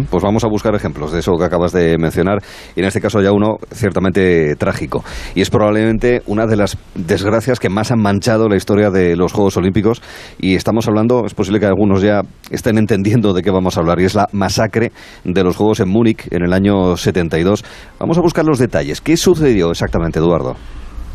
Pues 0.09 0.23
vamos 0.23 0.43
a 0.43 0.47
buscar 0.47 0.75
ejemplos 0.75 1.11
de 1.11 1.19
eso 1.19 1.37
que 1.37 1.45
acabas 1.45 1.71
de 1.71 1.97
mencionar 1.97 2.39
y 2.75 2.79
en 2.79 2.85
este 2.85 3.01
caso 3.01 3.21
ya 3.21 3.31
uno 3.31 3.57
ciertamente 3.73 4.55
trágico 4.55 5.03
y 5.35 5.41
es 5.41 5.49
probablemente 5.49 6.21
una 6.25 6.45
de 6.45 6.55
las 6.55 6.77
desgracias 6.95 7.59
que 7.59 7.69
más 7.69 7.91
han 7.91 7.99
manchado 7.99 8.47
la 8.47 8.55
historia 8.55 8.89
de 8.89 9.15
los 9.15 9.33
Juegos 9.33 9.57
Olímpicos 9.57 10.01
y 10.39 10.55
estamos 10.55 10.87
hablando, 10.87 11.25
es 11.25 11.33
posible 11.33 11.59
que 11.59 11.65
algunos 11.65 12.01
ya 12.01 12.21
estén 12.49 12.77
entendiendo 12.77 13.33
de 13.33 13.41
qué 13.41 13.51
vamos 13.51 13.77
a 13.77 13.81
hablar 13.81 13.99
y 13.99 14.05
es 14.05 14.15
la 14.15 14.27
masacre 14.31 14.91
de 15.23 15.43
los 15.43 15.55
Juegos 15.55 15.79
en 15.79 15.89
Múnich 15.89 16.27
en 16.31 16.43
el 16.43 16.53
año 16.53 16.97
72. 16.97 17.63
Vamos 17.99 18.17
a 18.17 18.21
buscar 18.21 18.45
los 18.45 18.59
detalles. 18.59 19.01
¿Qué 19.01 19.17
sucedió 19.17 19.71
exactamente, 19.71 20.19
Eduardo? 20.19 20.55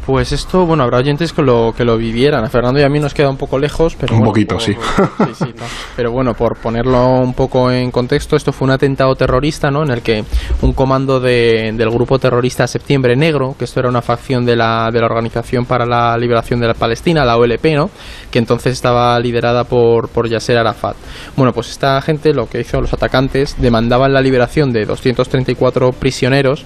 Pues 0.06 0.30
esto, 0.30 0.64
bueno, 0.66 0.84
habrá 0.84 0.98
oyentes 0.98 1.32
que 1.32 1.42
lo, 1.42 1.74
que 1.76 1.84
lo 1.84 1.96
vivieran. 1.96 2.44
A 2.44 2.48
Fernando 2.48 2.78
y 2.78 2.84
a 2.84 2.88
mí 2.88 3.00
nos 3.00 3.12
queda 3.12 3.28
un 3.28 3.36
poco 3.36 3.58
lejos, 3.58 3.96
pero 3.98 4.14
Un 4.14 4.20
bueno, 4.20 4.30
poquito, 4.32 4.54
por- 4.54 4.62
sí. 4.62 4.72
sí, 5.18 5.34
sí, 5.46 5.54
no. 5.58 5.64
Pero 5.96 6.12
bueno, 6.12 6.32
por 6.34 6.56
ponerlo 6.58 7.04
un 7.18 7.34
poco 7.34 7.72
en 7.72 7.90
contexto, 7.90 8.36
esto 8.36 8.52
fue 8.52 8.66
un 8.66 8.70
atentado 8.72 9.14
terrorista, 9.16 9.68
¿no? 9.70 9.82
En 9.82 9.90
el 9.90 10.02
que 10.02 10.24
un 10.62 10.72
comando 10.74 11.18
de- 11.18 11.72
del 11.74 11.90
grupo 11.90 12.20
terrorista 12.20 12.68
Septiembre 12.68 13.16
Negro, 13.16 13.56
que 13.58 13.64
esto 13.64 13.80
era 13.80 13.88
una 13.88 14.00
facción 14.00 14.46
de 14.46 14.54
la, 14.54 14.90
de 14.92 15.00
la 15.00 15.06
Organización 15.06 15.64
para 15.66 15.84
la 15.84 16.16
Liberación 16.16 16.60
de 16.60 16.68
la 16.68 16.74
Palestina, 16.74 17.24
la 17.24 17.36
OLP, 17.36 17.74
¿no? 17.74 17.90
Que 18.30 18.38
entonces 18.38 18.74
estaba 18.74 19.18
liderada 19.18 19.64
por, 19.64 20.08
por 20.08 20.28
Yasser 20.28 20.56
Arafat. 20.56 20.96
Bueno, 21.34 21.52
pues 21.52 21.68
esta 21.68 22.00
gente 22.00 22.32
lo 22.32 22.48
que 22.48 22.60
hizo, 22.60 22.80
los 22.80 22.92
atacantes, 22.92 23.56
demandaban 23.58 24.12
la 24.12 24.20
liberación 24.20 24.72
de 24.72 24.84
234 24.86 25.90
prisioneros 25.92 26.64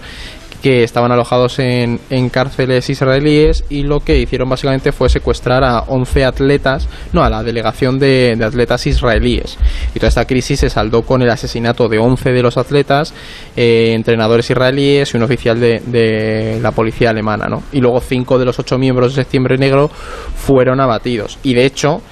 que 0.62 0.82
estaban 0.82 1.12
alojados 1.12 1.58
en, 1.58 2.00
en 2.10 2.28
cárceles 2.28 2.88
israelíes 2.90 3.64
y 3.68 3.82
lo 3.82 4.00
que 4.00 4.18
hicieron 4.18 4.48
básicamente 4.48 4.92
fue 4.92 5.08
secuestrar 5.08 5.64
a 5.64 5.80
11 5.80 6.24
atletas, 6.24 6.88
no, 7.12 7.22
a 7.22 7.30
la 7.30 7.42
delegación 7.42 7.98
de, 7.98 8.38
atletas 8.40 8.86
israelíes. 8.86 9.58
Y 9.94 9.98
toda 9.98 10.08
esta 10.08 10.26
crisis 10.26 10.60
se 10.60 10.70
saldó 10.70 11.02
con 11.02 11.22
el 11.22 11.30
asesinato 11.30 11.88
de 11.88 11.98
11 11.98 12.30
de 12.30 12.42
los 12.42 12.56
atletas, 12.56 13.14
eh, 13.56 13.92
entrenadores 13.94 14.50
israelíes 14.50 15.12
y 15.12 15.16
un 15.16 15.22
oficial 15.22 15.58
de, 15.58 15.80
de 15.80 16.58
la 16.62 16.72
policía 16.72 17.10
alemana, 17.10 17.46
¿no? 17.46 17.62
Y 17.72 17.80
luego 17.80 18.00
cinco 18.00 18.38
de 18.38 18.44
los 18.44 18.58
ocho 18.58 18.78
miembros 18.78 19.14
de 19.14 19.22
Septiembre 19.22 19.58
Negro 19.58 19.88
fueron 19.88 20.80
abatidos. 20.80 21.38
Y 21.42 21.54
de 21.54 21.64
hecho, 21.66 22.02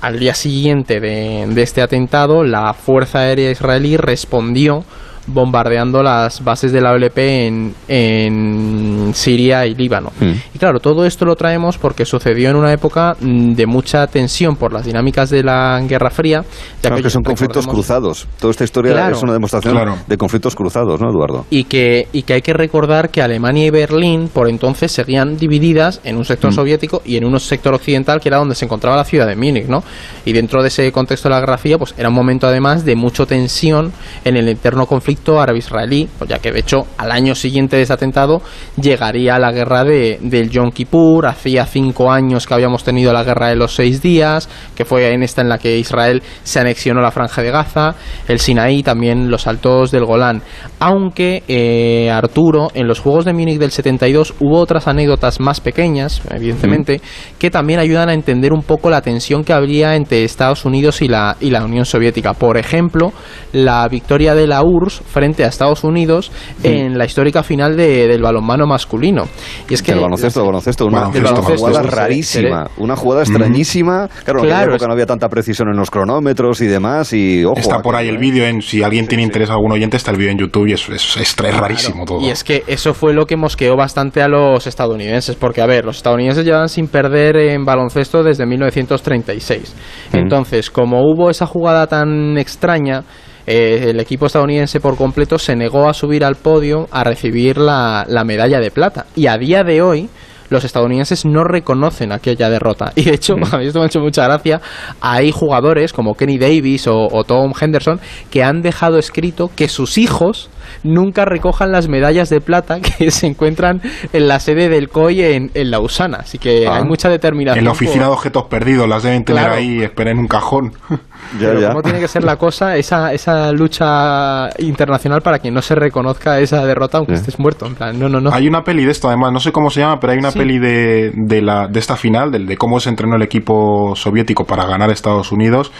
al 0.00 0.18
día 0.18 0.34
siguiente 0.34 1.00
de, 1.00 1.46
de 1.48 1.62
este 1.62 1.82
atentado, 1.82 2.42
la 2.42 2.72
Fuerza 2.74 3.20
Aérea 3.20 3.50
Israelí 3.50 3.96
respondió 3.96 4.84
bombardeando 5.26 6.02
las 6.02 6.42
bases 6.42 6.72
de 6.72 6.80
la 6.80 6.92
OLP 6.92 7.18
en, 7.18 7.74
en 7.88 9.12
Siria 9.14 9.66
y 9.66 9.74
Líbano. 9.74 10.10
Mm. 10.20 10.32
Y 10.54 10.58
claro, 10.58 10.80
todo 10.80 11.04
esto 11.06 11.24
lo 11.24 11.36
traemos 11.36 11.78
porque 11.78 12.04
sucedió 12.04 12.50
en 12.50 12.56
una 12.56 12.72
época 12.72 13.14
mm, 13.20 13.52
de 13.54 13.66
mucha 13.66 14.06
tensión 14.06 14.56
por 14.56 14.72
las 14.72 14.84
dinámicas 14.86 15.30
de 15.30 15.42
la 15.42 15.80
Guerra 15.86 16.10
Fría. 16.10 16.42
ya 16.82 16.88
Claro, 16.90 17.02
que 17.02 17.10
son 17.10 17.22
conflictos 17.22 17.66
cruzados. 17.66 18.26
Toda 18.40 18.50
esta 18.50 18.64
historia 18.64 18.92
Claro. 18.92 19.16
es 19.16 19.22
una 19.22 19.32
demostración 19.32 19.74
Claro. 19.74 19.96
de 20.06 20.16
conflictos 20.16 20.54
cruzados, 20.54 21.00
¿no, 21.00 21.10
Eduardo? 21.10 21.46
y 21.50 21.64
que, 21.64 22.08
y 22.12 22.22
que 22.22 22.34
hay 22.34 22.42
que 22.42 22.52
recordar 22.52 23.10
que 23.10 23.22
Alemania 23.22 23.66
y 23.66 23.70
Berlín 23.70 24.28
por 24.32 24.48
entonces 24.48 24.90
seguían 24.92 25.36
divididas 25.36 26.00
en 26.04 26.16
un 26.16 26.24
sector 26.24 26.52
soviético 26.52 27.02
y 27.04 27.16
en 27.16 27.24
un 27.24 27.38
sector 27.40 27.74
occidental 27.74 28.20
que 28.20 28.28
era 28.28 28.38
donde 28.38 28.54
se 28.54 28.64
encontraba 28.64 28.96
la 28.96 29.04
ciudad 29.04 29.26
de 29.26 29.36
Múnich, 29.36 29.66
¿no? 29.68 29.82
Y 30.24 30.32
dentro 30.32 30.62
de 30.62 30.68
ese 30.68 30.90
contexto 30.92 31.28
de 31.28 31.34
la 31.34 31.40
Guerra 31.40 31.58
Fría, 31.58 31.78
pues 31.78 31.94
era 31.96 32.08
un 32.08 32.14
momento 32.14 32.46
además 32.46 32.84
de 32.84 32.96
mucha 32.96 33.26
tensión 33.26 33.92
en 34.24 34.36
el 34.36 34.48
eterno 34.48 34.86
conflicto 34.86 35.11
árabe-israelí, 35.40 36.08
pues 36.18 36.30
ya 36.30 36.38
que 36.38 36.52
de 36.52 36.60
hecho 36.60 36.86
al 36.98 37.10
año 37.10 37.34
siguiente 37.34 37.76
de 37.76 37.82
ese 37.82 37.92
atentado 37.92 38.42
llegaría 38.80 39.38
la 39.38 39.52
guerra 39.52 39.84
de, 39.84 40.18
del 40.20 40.50
Yom 40.50 40.70
Kippur, 40.70 41.26
hacía 41.26 41.66
cinco 41.66 42.10
años 42.10 42.46
que 42.46 42.54
habíamos 42.54 42.84
tenido 42.84 43.12
la 43.12 43.24
guerra 43.24 43.48
de 43.48 43.56
los 43.56 43.74
seis 43.74 44.02
días, 44.02 44.48
que 44.74 44.84
fue 44.84 45.12
en 45.12 45.22
esta 45.22 45.42
en 45.42 45.48
la 45.48 45.58
que 45.58 45.78
Israel 45.78 46.22
se 46.42 46.60
anexionó 46.60 47.00
la 47.00 47.10
franja 47.10 47.42
de 47.42 47.50
Gaza, 47.50 47.94
el 48.28 48.38
Sinaí, 48.38 48.82
también 48.82 49.30
los 49.30 49.46
altos 49.46 49.90
del 49.90 50.04
Golán. 50.04 50.42
Aunque 50.78 51.42
eh, 51.48 52.10
Arturo, 52.10 52.70
en 52.74 52.86
los 52.88 53.00
Juegos 53.00 53.24
de 53.24 53.32
Múnich 53.32 53.58
del 53.58 53.70
72 53.70 54.34
hubo 54.40 54.58
otras 54.58 54.88
anécdotas 54.88 55.40
más 55.40 55.60
pequeñas, 55.60 56.22
evidentemente, 56.30 57.00
que 57.38 57.50
también 57.50 57.80
ayudan 57.80 58.08
a 58.08 58.14
entender 58.14 58.52
un 58.52 58.62
poco 58.62 58.90
la 58.90 59.02
tensión 59.02 59.44
que 59.44 59.52
habría 59.52 59.96
entre 59.96 60.24
Estados 60.24 60.64
Unidos 60.64 61.02
y 61.02 61.08
la, 61.08 61.36
y 61.40 61.50
la 61.50 61.64
Unión 61.64 61.84
Soviética. 61.84 62.34
Por 62.34 62.56
ejemplo, 62.56 63.12
la 63.52 63.86
victoria 63.88 64.34
de 64.34 64.46
la 64.46 64.62
URSS 64.62 65.01
frente 65.06 65.44
a 65.44 65.48
Estados 65.48 65.84
Unidos 65.84 66.30
en 66.62 66.96
la 66.98 67.04
histórica 67.04 67.42
final 67.42 67.76
de- 67.76 68.08
del 68.08 68.22
balonmano 68.22 68.66
masculino. 68.66 69.28
Y 69.68 69.74
es 69.74 69.82
que 69.82 69.92
el 69.92 70.00
baloncesto, 70.00 70.40
el 70.40 70.46
baloncesto, 70.46 70.86
una, 70.86 71.00
Baloncesto, 71.08 71.32
una 71.40 71.56
jugada 71.58 71.82
rarísima, 71.82 72.66
sí. 72.66 72.72
una 72.78 72.96
jugada 72.96 73.22
extrañísima. 73.22 74.08
Claro, 74.24 74.38
en 74.40 74.44
aquella 74.44 74.56
Claro, 74.58 74.70
época 74.72 74.84
es- 74.84 74.88
no 74.88 74.92
había 74.94 75.06
tanta 75.06 75.28
precisión 75.28 75.68
en 75.68 75.76
los 75.76 75.90
cronómetros 75.90 76.60
y 76.60 76.66
demás. 76.66 77.12
Y 77.12 77.44
ojo, 77.44 77.58
Está 77.58 77.80
por 77.80 77.96
ahí 77.96 78.08
el 78.08 78.18
vídeo, 78.18 78.46
en 78.46 78.62
si 78.62 78.82
alguien 78.82 79.06
tiene 79.06 79.22
interés, 79.24 79.50
algún 79.50 79.72
oyente, 79.72 79.96
está 79.96 80.10
el 80.10 80.16
vídeo 80.16 80.32
en 80.32 80.38
YouTube 80.38 80.66
y 80.68 80.72
es, 80.72 80.88
es, 80.88 81.16
es, 81.16 81.34
es 81.38 81.56
rarísimo 81.56 82.04
todo. 82.04 82.20
Y 82.20 82.30
es 82.30 82.44
que 82.44 82.62
eso 82.66 82.94
fue 82.94 83.12
lo 83.12 83.26
que 83.26 83.36
mosqueó 83.36 83.76
bastante 83.76 84.22
a 84.22 84.28
los 84.28 84.66
estadounidenses, 84.66 85.36
porque 85.36 85.60
a 85.62 85.66
ver, 85.66 85.84
los 85.84 85.96
estadounidenses 85.96 86.44
llevan 86.44 86.68
sin 86.68 86.88
perder 86.88 87.36
en 87.36 87.64
baloncesto 87.64 88.22
desde 88.22 88.46
1936. 88.46 89.74
Entonces, 90.12 90.70
como 90.70 91.00
hubo 91.02 91.30
esa 91.30 91.46
jugada 91.46 91.86
tan 91.86 92.36
extraña, 92.38 93.04
eh, 93.46 93.86
el 93.90 94.00
equipo 94.00 94.26
estadounidense 94.26 94.80
por 94.80 94.96
completo 94.96 95.38
se 95.38 95.56
negó 95.56 95.88
a 95.88 95.94
subir 95.94 96.24
al 96.24 96.36
podio 96.36 96.88
a 96.90 97.04
recibir 97.04 97.58
la, 97.58 98.04
la 98.08 98.24
medalla 98.24 98.60
de 98.60 98.70
plata. 98.70 99.06
Y 99.16 99.26
a 99.26 99.36
día 99.38 99.64
de 99.64 99.82
hoy 99.82 100.08
los 100.52 100.64
estadounidenses 100.64 101.24
no 101.24 101.42
reconocen 101.44 102.12
aquella 102.12 102.50
derrota. 102.50 102.92
Y 102.94 103.04
de 103.04 103.14
hecho, 103.14 103.34
a 103.52 103.58
mí 103.58 103.66
esto 103.66 103.80
me 103.80 103.84
ha 103.84 103.88
hecho 103.88 104.00
mucha 104.00 104.24
gracia, 104.24 104.60
hay 105.00 105.32
jugadores 105.32 105.92
como 105.92 106.14
Kenny 106.14 106.38
Davis 106.38 106.86
o, 106.86 107.08
o 107.10 107.24
Tom 107.24 107.52
Henderson 107.58 107.98
que 108.30 108.44
han 108.44 108.62
dejado 108.62 108.98
escrito 108.98 109.50
que 109.54 109.68
sus 109.68 109.98
hijos 109.98 110.50
nunca 110.82 111.24
recojan 111.24 111.72
las 111.72 111.88
medallas 111.88 112.28
de 112.30 112.40
plata 112.40 112.80
que 112.98 113.10
se 113.10 113.26
encuentran 113.26 113.80
en 114.12 114.28
la 114.28 114.40
sede 114.40 114.68
del 114.68 114.88
COI 114.88 115.22
en, 115.22 115.50
en 115.54 115.70
Lausana. 115.70 116.18
Así 116.20 116.38
que 116.38 116.66
Ah. 116.66 116.76
hay 116.76 116.84
mucha 116.84 117.08
determinación. 117.08 117.58
en 117.60 117.64
la 117.64 117.70
por- 117.72 117.76
oficina 117.82 118.04
de 118.06 118.10
objetos 118.12 118.44
perdidos 118.44 118.88
las 118.88 119.02
deben 119.02 119.24
tener 119.24 119.42
Claro. 119.44 119.58
ahí, 119.58 119.82
esperen 119.82 120.12
en 120.14 120.18
un 120.20 120.28
cajón. 120.28 120.72
Ya, 121.40 121.48
Pero 121.48 121.60
ya. 121.60 121.68
¿Cómo 121.68 121.82
tiene 121.82 122.00
que 122.00 122.08
ser 122.08 122.24
la 122.24 122.36
cosa, 122.36 122.76
esa, 122.76 123.12
esa 123.12 123.52
lucha 123.52 124.48
internacional 124.58 125.22
para 125.22 125.38
que 125.38 125.50
no 125.52 125.62
se 125.62 125.74
reconozca 125.76 126.40
esa 126.40 126.66
derrota 126.66 126.98
aunque 126.98 127.14
Sí. 127.14 127.20
estés 127.20 127.38
muerto? 127.38 127.64
En 127.66 127.74
plan, 127.76 127.96
no, 127.98 128.08
no, 128.08 128.20
no. 128.20 128.32
Hay 128.32 128.48
una 128.48 128.64
peli 128.64 128.84
de 128.84 128.90
esto, 128.90 129.06
además, 129.08 129.32
no 129.32 129.38
sé 129.40 129.52
cómo 129.52 129.70
se 129.70 129.80
llama, 129.80 129.98
pero 130.00 130.12
hay 130.12 130.18
una 130.18 130.32
Sí. 130.32 130.38
peli 130.40 130.58
de, 130.58 131.12
de, 131.14 131.40
la, 131.40 131.68
de 131.68 131.78
esta 131.78 131.94
final, 131.96 132.32
del 132.32 132.46
de 132.46 132.56
cómo 132.56 132.80
se 132.80 132.88
entrenó 132.90 133.14
el 133.16 133.22
equipo 133.22 133.94
soviético 133.94 134.44
para 134.44 134.66
ganar 134.66 134.90
a 134.90 134.92
Estados 134.92 135.30
Unidos. 135.32 135.70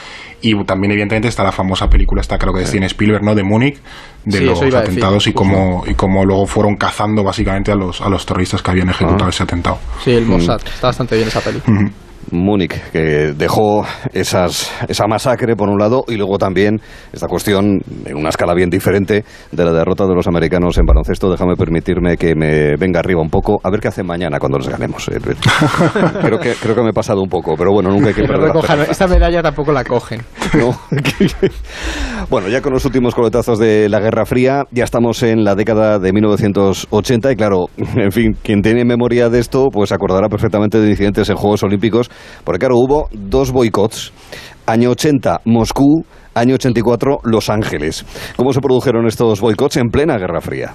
Y 0.41 0.55
también, 0.65 0.93
evidentemente, 0.93 1.29
está 1.29 1.43
la 1.45 1.53
famosa 1.53 1.89
película, 1.89 2.21
esta 2.21 2.39
creo 2.39 2.53
que 2.53 2.61
de 2.61 2.67
Steven 2.67 2.85
Spielberg, 2.85 3.23
¿no? 3.25 3.35
De 3.35 3.43
Múnich, 3.45 3.79
de 4.25 4.39
Sí, 4.39 4.45
los 4.45 4.61
eso 4.73 4.77
iba 4.77 4.79
a 4.79 4.83
decir, 4.83 4.99
atentados 5.05 5.27
y 5.27 5.33
cómo, 5.33 5.85
y 5.87 5.95
cómo 5.95 6.25
luego 6.25 6.47
fueron 6.47 6.77
cazando 6.77 7.23
básicamente 7.23 7.73
a 7.73 7.75
los, 7.77 8.01
a 8.01 8.09
los 8.09 8.25
terroristas 8.27 8.63
que 8.63 8.71
habían 8.71 8.89
ejecutado 8.91 9.27
Ah. 9.27 9.31
ese 9.31 9.43
atentado. 9.43 9.79
Sí, 10.05 10.11
el 10.13 10.27
Mossad. 10.27 10.61
Está 10.67 10.89
bastante 10.89 11.17
bien 11.17 11.29
esa 11.29 11.41
peli. 11.41 11.61
Múnich, 12.33 12.75
que 12.91 13.33
dejó 13.37 13.85
esas, 14.13 14.71
esa 14.89 15.07
masacre 15.07 15.55
por 15.57 15.69
un 15.69 15.79
lado 15.79 16.05
y 16.09 16.17
luego 16.17 16.39
también 16.39 16.81
esta 17.13 17.27
cuestión 17.29 17.81
en 18.05 18.17
una 18.17 18.31
escala 18.31 18.55
bien 18.55 18.71
diferente 18.71 19.25
de 19.51 19.65
la 19.65 19.73
derrota 19.73 20.07
de 20.07 20.15
los 20.15 20.27
americanos 20.27 20.79
en 20.79 20.87
baloncesto. 20.87 21.31
Déjame 21.31 21.55
permitirme 21.57 22.17
que 22.17 22.35
me 22.35 22.77
venga 22.77 23.01
arriba 23.01 23.21
un 23.21 23.31
poco, 23.31 23.61
a 23.63 23.71
ver 23.71 23.81
qué 23.81 23.89
hace 23.89 24.03
mañana 24.03 24.39
cuando 24.39 24.59
les 24.59 24.69
ganemos. 24.69 25.09
eh. 25.09 25.19
creo, 26.23 26.39
que, 26.39 26.55
creo 26.55 26.75
que 26.75 26.83
me 26.83 26.91
he 26.91 26.95
pasado 26.95 27.21
un 27.23 27.29
poco, 27.29 27.55
pero 27.57 27.73
bueno, 27.73 27.91
nunca 27.91 28.09
hay 28.09 28.15
que 28.15 28.25
perder 28.25 28.53
esta 28.89 29.07
medalla 29.07 29.43
tampoco 29.43 29.73
la 29.73 29.85
cogen. 29.85 30.21
No. 30.53 30.79
bueno, 32.29 32.49
ya 32.49 32.61
con 32.61 32.75
los 32.75 32.85
últimos 32.85 33.15
coletazos 33.15 33.59
de 33.59 33.89
la 33.89 34.01
Guerra 34.01 34.27
Fría, 34.27 34.65
ya 34.71 34.85
estamos 34.85 35.23
en 35.23 35.45
la 35.45 35.55
década 35.55 35.99
de 35.99 36.13
1980 36.13 37.33
y 37.33 37.37
claro, 37.37 37.67
en 37.97 38.13
fin, 38.13 38.37
quien 38.43 38.61
tiene 38.61 38.85
memoria 38.85 39.31
de 39.31 39.39
esto, 39.39 39.69
pues 39.73 39.93
acordará 39.93 40.29
perfectamente 40.29 40.79
de 40.79 40.91
incidentes 40.91 41.31
en 41.31 41.37
Juegos 41.37 41.63
Olímpicos, 41.63 42.11
porque 42.45 42.61
claro, 42.61 42.77
hubo 42.77 43.09
dos 43.13 43.53
boicots. 43.53 44.13
Año 44.67 44.91
80, 44.91 45.41
Moscú, 45.45 46.05
año 46.35 46.55
84, 46.55 47.19
Los 47.25 47.51
Ángeles. 47.51 48.05
¿Cómo 48.37 48.53
se 48.53 48.61
produjeron 48.61 49.07
estos 49.07 49.41
boicots 49.41 49.77
en 49.77 49.91
plena 49.91 50.17
Guerra 50.19 50.41
Fría? 50.41 50.75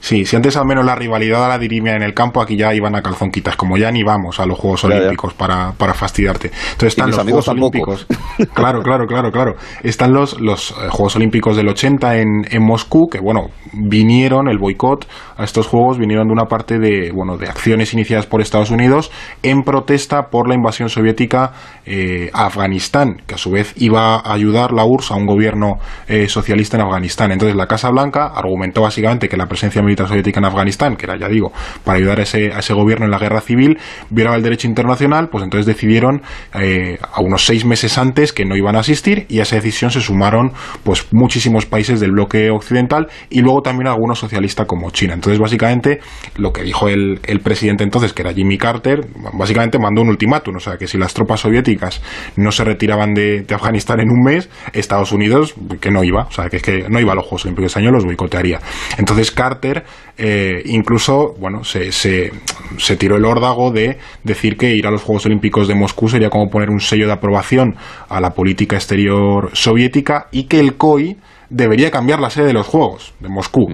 Sí, 0.00 0.24
si 0.24 0.36
antes 0.36 0.56
al 0.56 0.66
menos 0.66 0.84
la 0.84 0.94
rivalidad 0.94 1.48
la 1.48 1.58
dirimía 1.58 1.94
en 1.94 2.02
el 2.02 2.14
campo, 2.14 2.40
aquí 2.40 2.56
ya 2.56 2.72
iban 2.74 2.94
a 2.94 3.02
calzonquitas, 3.02 3.56
como 3.56 3.76
ya 3.76 3.90
ni 3.90 4.02
vamos 4.02 4.40
a 4.40 4.46
los 4.46 4.58
Juegos 4.58 4.82
Ya, 4.82 4.90
ya. 4.90 4.96
Olímpicos 4.96 5.34
para, 5.34 5.72
para 5.72 5.94
fastidiarte. 5.94 6.50
Entonces 6.72 6.88
están 6.88 7.10
los 7.10 7.22
Juegos 7.22 7.44
tampoco. 7.46 7.92
Olímpicos. 7.92 8.06
Claro, 8.54 8.82
claro, 8.82 9.06
claro, 9.06 9.30
claro. 9.30 9.54
Están 9.82 10.12
los, 10.12 10.40
los 10.40 10.70
eh, 10.70 10.88
Juegos 10.90 11.16
Olímpicos 11.16 11.56
del 11.56 11.68
80 11.68 12.16
en, 12.18 12.28
en 12.50 12.62
Moscú, 12.62 13.08
que 13.08 13.20
bueno, 13.20 13.48
vinieron, 13.72 14.48
el 14.48 14.58
boicot 14.58 15.06
a 15.36 15.44
estos 15.44 15.66
Juegos 15.66 15.98
vinieron 15.98 16.26
de 16.28 16.32
una 16.32 16.44
parte 16.44 16.78
de, 16.78 17.10
bueno, 17.12 17.36
de 17.36 17.48
acciones 17.48 17.92
iniciadas 17.92 18.26
por 18.26 18.40
Estados 18.40 18.70
Unidos 18.70 19.10
en 19.42 19.62
protesta 19.62 20.28
por 20.30 20.48
la 20.48 20.54
invasión 20.54 20.88
soviética 20.88 21.52
eh, 21.86 22.30
a 22.32 22.46
Afganistán, 22.46 23.22
que 23.26 23.34
a 23.34 23.38
su 23.38 23.50
vez 23.50 23.74
iba 23.76 24.16
a 24.16 24.32
ayudar 24.32 24.72
la 24.72 24.84
URSS 24.84 25.12
a 25.12 25.16
un 25.16 25.26
gobierno 25.26 25.78
eh, 26.06 26.28
socialista 26.28 26.76
en 26.76 26.84
Afganistán. 26.84 27.32
Entonces 27.32 27.56
la 27.56 27.66
Casa 27.66 27.90
Blanca 27.90 28.32
argumentó 28.34 28.82
básicamente 28.82 29.28
que 29.28 29.36
la 29.36 29.46
presencia 29.46 29.82
militar 29.88 30.08
soviética 30.08 30.38
en 30.40 30.44
Afganistán, 30.44 30.96
que 30.96 31.06
era, 31.06 31.18
ya 31.18 31.28
digo, 31.28 31.52
para 31.84 31.98
ayudar 31.98 32.20
a 32.20 32.22
ese, 32.22 32.52
a 32.52 32.58
ese 32.60 32.74
gobierno 32.74 33.04
en 33.04 33.10
la 33.10 33.18
guerra 33.18 33.40
civil, 33.40 33.78
violaba 34.10 34.36
el 34.36 34.42
derecho 34.42 34.68
internacional, 34.68 35.28
pues 35.30 35.44
entonces 35.44 35.66
decidieron 35.66 36.22
eh, 36.54 36.98
a 37.00 37.20
unos 37.20 37.44
seis 37.44 37.64
meses 37.64 37.98
antes 37.98 38.32
que 38.32 38.44
no 38.44 38.56
iban 38.56 38.76
a 38.76 38.80
asistir 38.80 39.26
y 39.28 39.40
a 39.40 39.42
esa 39.42 39.56
decisión 39.56 39.90
se 39.90 40.00
sumaron 40.00 40.52
pues 40.84 41.06
muchísimos 41.12 41.66
países 41.66 42.00
del 42.00 42.12
bloque 42.12 42.50
occidental 42.50 43.08
y 43.30 43.40
luego 43.40 43.62
también 43.62 43.88
algunos 43.88 44.18
socialistas 44.18 44.66
como 44.66 44.90
China. 44.90 45.14
Entonces 45.14 45.38
básicamente 45.38 46.00
lo 46.36 46.52
que 46.52 46.62
dijo 46.62 46.88
el, 46.88 47.20
presidente 47.42 47.84
entonces, 47.84 48.12
que 48.12 48.22
era 48.22 48.32
Jimmy 48.32 48.58
Carter, 48.58 49.06
básicamente 49.32 49.78
mandó 49.78 50.02
un 50.02 50.08
ultimátum, 50.08 50.56
o 50.56 50.60
sea 50.60 50.76
que 50.76 50.86
si 50.86 50.98
las 50.98 51.14
tropas 51.14 51.40
soviéticas 51.40 52.02
no 52.36 52.50
se 52.50 52.64
retiraban 52.64 53.14
de, 53.14 53.42
de 53.42 53.54
Afganistán 53.54 54.00
en 54.00 54.10
un 54.10 54.22
mes, 54.24 54.50
Estados 54.72 55.12
Unidos 55.12 55.54
que 55.80 55.90
no 55.90 56.04
iba, 56.04 56.24
o 56.24 56.32
sea 56.32 56.48
que 56.48 56.56
es 56.56 56.62
que 56.62 56.86
no 56.88 57.00
iba 57.00 57.12
a 57.12 57.14
los 57.14 57.24
Juegos 57.24 57.44
Olímpicos 57.44 57.72
ese 57.72 57.80
año, 57.80 57.90
los 57.90 58.04
boicotearía. 58.04 58.60
Entonces 58.98 59.30
Carter 59.30 59.77
eh, 60.16 60.62
incluso, 60.66 61.34
bueno, 61.38 61.64
se, 61.64 61.92
se, 61.92 62.32
se 62.76 62.96
tiró 62.96 63.16
el 63.16 63.24
órdago 63.24 63.70
de 63.70 63.98
decir 64.24 64.56
que 64.56 64.74
ir 64.74 64.86
a 64.86 64.90
los 64.90 65.02
Juegos 65.02 65.26
Olímpicos 65.26 65.68
de 65.68 65.74
Moscú 65.74 66.08
sería 66.08 66.30
como 66.30 66.50
poner 66.50 66.70
un 66.70 66.80
sello 66.80 67.06
de 67.06 67.12
aprobación 67.12 67.76
a 68.08 68.20
la 68.20 68.30
política 68.30 68.76
exterior 68.76 69.50
soviética 69.52 70.28
y 70.32 70.44
que 70.44 70.60
el 70.60 70.76
COI 70.76 71.16
debería 71.50 71.90
cambiar 71.90 72.20
la 72.20 72.30
sede 72.30 72.46
de 72.46 72.52
los 72.52 72.66
Juegos 72.66 73.14
de 73.20 73.28
Moscú. 73.28 73.68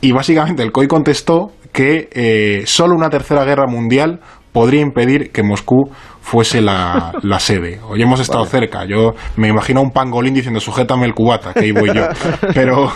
Y 0.00 0.12
básicamente 0.12 0.62
el 0.62 0.72
COI 0.72 0.88
contestó 0.88 1.52
que 1.72 2.08
eh, 2.12 2.62
solo 2.66 2.94
una 2.94 3.10
tercera 3.10 3.44
guerra 3.44 3.66
mundial 3.66 4.20
podría 4.52 4.80
impedir 4.80 5.30
que 5.30 5.42
Moscú 5.42 5.90
fuese 6.20 6.60
la, 6.60 7.12
la 7.22 7.38
sede. 7.38 7.80
Hoy 7.88 8.02
hemos 8.02 8.20
estado 8.20 8.44
cerca. 8.44 8.84
Yo 8.84 9.14
me 9.36 9.48
imagino 9.48 9.80
un 9.80 9.92
pangolín 9.92 10.34
diciendo 10.34 10.60
sujétame 10.60 11.06
el 11.06 11.14
cubata, 11.14 11.54
que 11.54 11.60
ahí 11.60 11.72
voy 11.72 11.90
yo. 11.94 12.02
Pero 12.54 12.90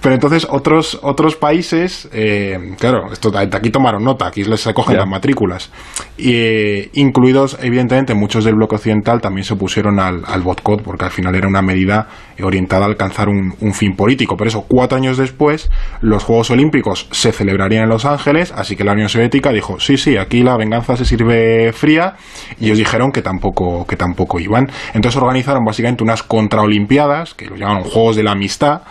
pero 0.00 0.14
entonces 0.14 0.46
otros 0.50 0.98
otros 1.02 1.36
países, 1.36 2.08
eh, 2.12 2.74
claro, 2.78 3.12
esto 3.12 3.30
de 3.30 3.38
aquí 3.38 3.70
tomaron 3.70 4.04
nota, 4.04 4.26
aquí 4.26 4.44
les 4.44 4.60
se 4.60 4.72
cogen 4.74 4.94
Ya. 4.94 5.00
las 5.00 5.08
matrículas, 5.08 5.70
y, 6.16 6.32
eh, 6.34 6.90
incluidos 6.94 7.58
evidentemente 7.62 8.14
muchos 8.14 8.44
del 8.44 8.54
bloque 8.54 8.76
occidental 8.76 9.20
también 9.20 9.44
se 9.44 9.54
opusieron 9.54 9.98
al, 10.00 10.22
al 10.26 10.42
boicot 10.42 10.82
porque 10.82 11.04
al 11.04 11.10
final 11.10 11.34
era 11.34 11.48
una 11.48 11.62
medida 11.62 12.08
orientada 12.42 12.84
a 12.84 12.88
alcanzar 12.88 13.28
un, 13.28 13.54
fin 13.72 13.94
político. 13.94 14.36
Por 14.36 14.46
eso, 14.46 14.64
cuatro 14.68 14.96
años 14.96 15.18
después, 15.18 15.70
los 16.00 16.24
Juegos 16.24 16.50
Olímpicos 16.50 17.08
se 17.10 17.32
celebrarían 17.32 17.84
en 17.84 17.88
Los 17.88 18.04
Ángeles, 18.04 18.52
así 18.56 18.76
que 18.76 18.84
la 18.84 18.92
Unión 18.92 19.08
Soviética 19.08 19.52
dijo, 19.52 19.78
sí, 19.78 19.96
sí, 19.96 20.16
aquí 20.16 20.42
la 20.42 20.56
venganza 20.56 20.96
se 20.96 21.04
sirve 21.04 21.72
fría, 21.72 22.14
y 22.58 22.66
ellos 22.66 22.78
dijeron 22.78 23.12
que 23.12 23.22
tampoco, 23.22 23.86
que 23.86 23.96
tampoco 23.96 24.40
iban. 24.40 24.68
Entonces 24.94 25.20
organizaron 25.20 25.64
básicamente 25.64 26.02
unas 26.02 26.22
contraolimpiadas, 26.22 27.34
que 27.34 27.46
lo 27.46 27.56
llamaron 27.56 27.84
Juegos 27.84 28.16
de 28.16 28.22
la 28.22 28.32
Amistad, 28.32 28.82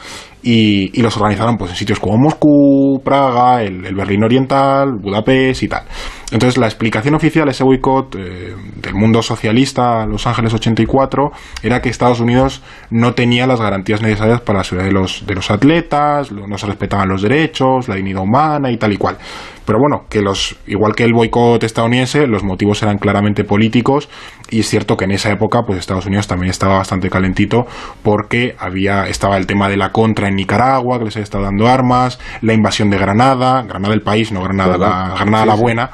y, 0.43 1.01
los 1.01 1.15
organizaron 1.17 1.57
pues 1.57 1.71
en 1.71 1.77
sitios 1.77 1.99
como 1.99 2.17
Moscú, 2.17 3.01
Praga, 3.03 3.63
el, 3.63 3.93
Berlín 3.93 4.23
Oriental, 4.23 4.93
Budapest 5.01 5.63
y 5.63 5.67
tal. 5.67 5.83
Entonces 6.31 6.57
la 6.57 6.67
explicación 6.67 7.15
oficial 7.15 7.45
de 7.45 7.51
ese 7.51 7.63
boicot 7.63 8.15
eh, 8.15 8.53
del 8.75 8.93
mundo 8.95 9.21
socialista 9.21 10.05
Los 10.05 10.27
Ángeles 10.27 10.53
84 10.53 11.31
era 11.63 11.81
que 11.81 11.87
Estados 11.87 12.19
Unidos 12.19 12.61
no 12.89 13.13
tenía 13.13 13.47
las 13.47 13.61
garantías 13.61 14.01
necesarias 14.01 14.41
para 14.41 14.59
la 14.59 14.63
seguridad 14.65 14.89
de 14.89 14.93
los, 14.93 15.25
de 15.25 15.35
los 15.35 15.49
atletas, 15.51 16.31
no 16.31 16.57
se 16.57 16.67
respetaban 16.67 17.07
los 17.07 17.21
derechos, 17.21 17.87
la 17.87 17.95
dignidad 17.95 18.23
humana 18.23 18.69
y 18.71 18.77
tal 18.77 18.91
y 18.91 18.97
cual. 18.97 19.17
Pero 19.65 19.79
bueno, 19.79 20.05
que 20.09 20.21
los, 20.21 20.55
igual 20.65 20.95
que 20.95 21.03
el 21.03 21.13
boicot 21.13 21.63
estadounidense, 21.63 22.27
los 22.27 22.43
motivos 22.43 22.81
eran 22.83 22.97
claramente 22.97 23.43
políticos 23.43 24.09
y 24.49 24.61
es 24.61 24.69
cierto 24.69 24.97
que 24.97 25.05
en 25.05 25.11
esa 25.11 25.31
época 25.31 25.63
pues 25.65 25.79
Estados 25.79 26.05
Unidos 26.05 26.27
también 26.27 26.49
estaba 26.49 26.77
bastante 26.77 27.09
calentito 27.09 27.65
porque 28.03 28.55
había, 28.59 29.07
estaba 29.07 29.37
el 29.37 29.45
tema 29.45 29.69
de 29.69 29.77
la 29.77 29.91
contra 29.91 30.27
en 30.27 30.35
Nicaragua, 30.35 30.99
que 30.99 31.05
les 31.05 31.15
había 31.15 31.23
estado 31.23 31.43
dando 31.43 31.67
armas, 31.67 32.19
la 32.41 32.53
invasión 32.53 32.89
de 32.89 32.97
Granada, 32.97 33.63
Granada 33.63 33.93
el 33.93 34.01
país, 34.01 34.31
no 34.31 34.41
Granada, 34.41 34.77
la, 34.77 35.13
Granada 35.15 35.45
la 35.45 35.55
buena. 35.55 35.91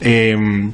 Em, 0.00 0.72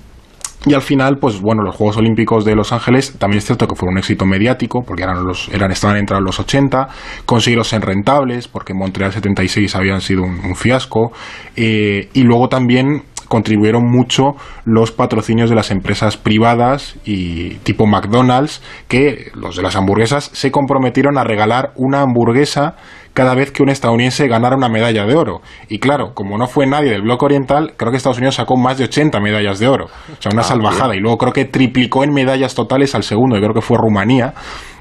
y 0.65 0.75
al 0.75 0.83
final, 0.83 1.17
pues 1.21 1.41
bueno, 1.41 1.63
los 1.63 1.75
Juegos 1.75 1.97
Olímpicos 1.97 2.45
de 2.45 2.55
Los 2.55 2.73
Ángeles 2.73 3.19
también 3.19 3.39
es 3.39 3.47
cierto 3.47 3.67
que 3.67 3.75
fue 3.75 3.89
un 3.89 3.99
éxito 3.99 4.27
mediático, 4.27 4.83
porque 4.87 5.03
eran 5.03 5.25
los, 5.25 5.49
eran, 5.49 5.73
estaban 5.73 5.97
entrados 5.97 6.25
los 6.25 6.39
80, 6.39 6.87
consiguieron 7.27 7.65
ser 7.65 7.83
rentables, 7.83 8.47
porque 8.47 8.73
Montreal 8.73 9.13
76 9.13 9.75
habían 9.75 10.01
sido 10.01 10.23
un, 10.23 10.55
fiasco, 10.55 11.11
eh, 11.57 12.09
y 12.13 12.23
luego 12.23 12.49
también 12.49 13.03
contribuyeron 13.33 13.91
mucho 13.91 14.37
los 14.67 14.93
patrocinios 14.93 15.49
de 15.49 15.57
las 15.57 15.71
empresas 15.71 16.19
privadas 16.19 16.97
y 17.07 17.55
tipo 17.63 17.87
McDonald's, 17.87 18.61
que 18.89 19.31
los 19.35 19.57
de 19.57 19.63
las 19.63 19.75
hamburguesas 19.75 20.29
se 20.35 20.51
comprometieron 20.51 21.17
a 21.17 21.25
regalar 21.25 21.73
una 21.77 22.03
hamburguesa 22.03 22.77
cada 23.15 23.35
vez 23.35 23.51
que 23.51 23.63
un 23.63 23.69
estadounidense 23.69 24.27
ganara 24.27 24.57
una 24.57 24.69
medalla 24.69 25.05
de 25.05 25.15
oro. 25.15 25.43
Y 25.69 25.79
claro, 25.79 26.15
como 26.15 26.39
no 26.39 26.47
fue 26.47 26.67
nadie 26.67 26.91
del 26.91 27.03
bloque 27.03 27.27
oriental, 27.27 27.75
creo 27.77 27.91
que 27.91 27.99
Estados 27.99 28.19
Unidos 28.19 28.37
sacó 28.37 28.57
más 28.57 28.79
de 28.79 28.85
80 28.85 29.21
medallas 29.21 29.59
de 29.59 29.69
oro. 29.69 29.87
O 29.87 30.23
sea, 30.23 30.33
una 30.33 30.41
ah, 30.41 30.45
salvajada. 30.45 30.97
Y 30.97 31.01
luego 31.01 31.19
creo 31.19 31.33
que 31.33 31.45
triplicó 31.45 32.05
en 32.05 32.13
medallas 32.13 32.55
totales 32.55 32.95
al 32.95 33.03
segundo, 33.03 33.37
y 33.37 33.41
creo 33.41 33.53
que 33.53 33.61
fue 33.61 33.77
Rumanía. 33.77 34.33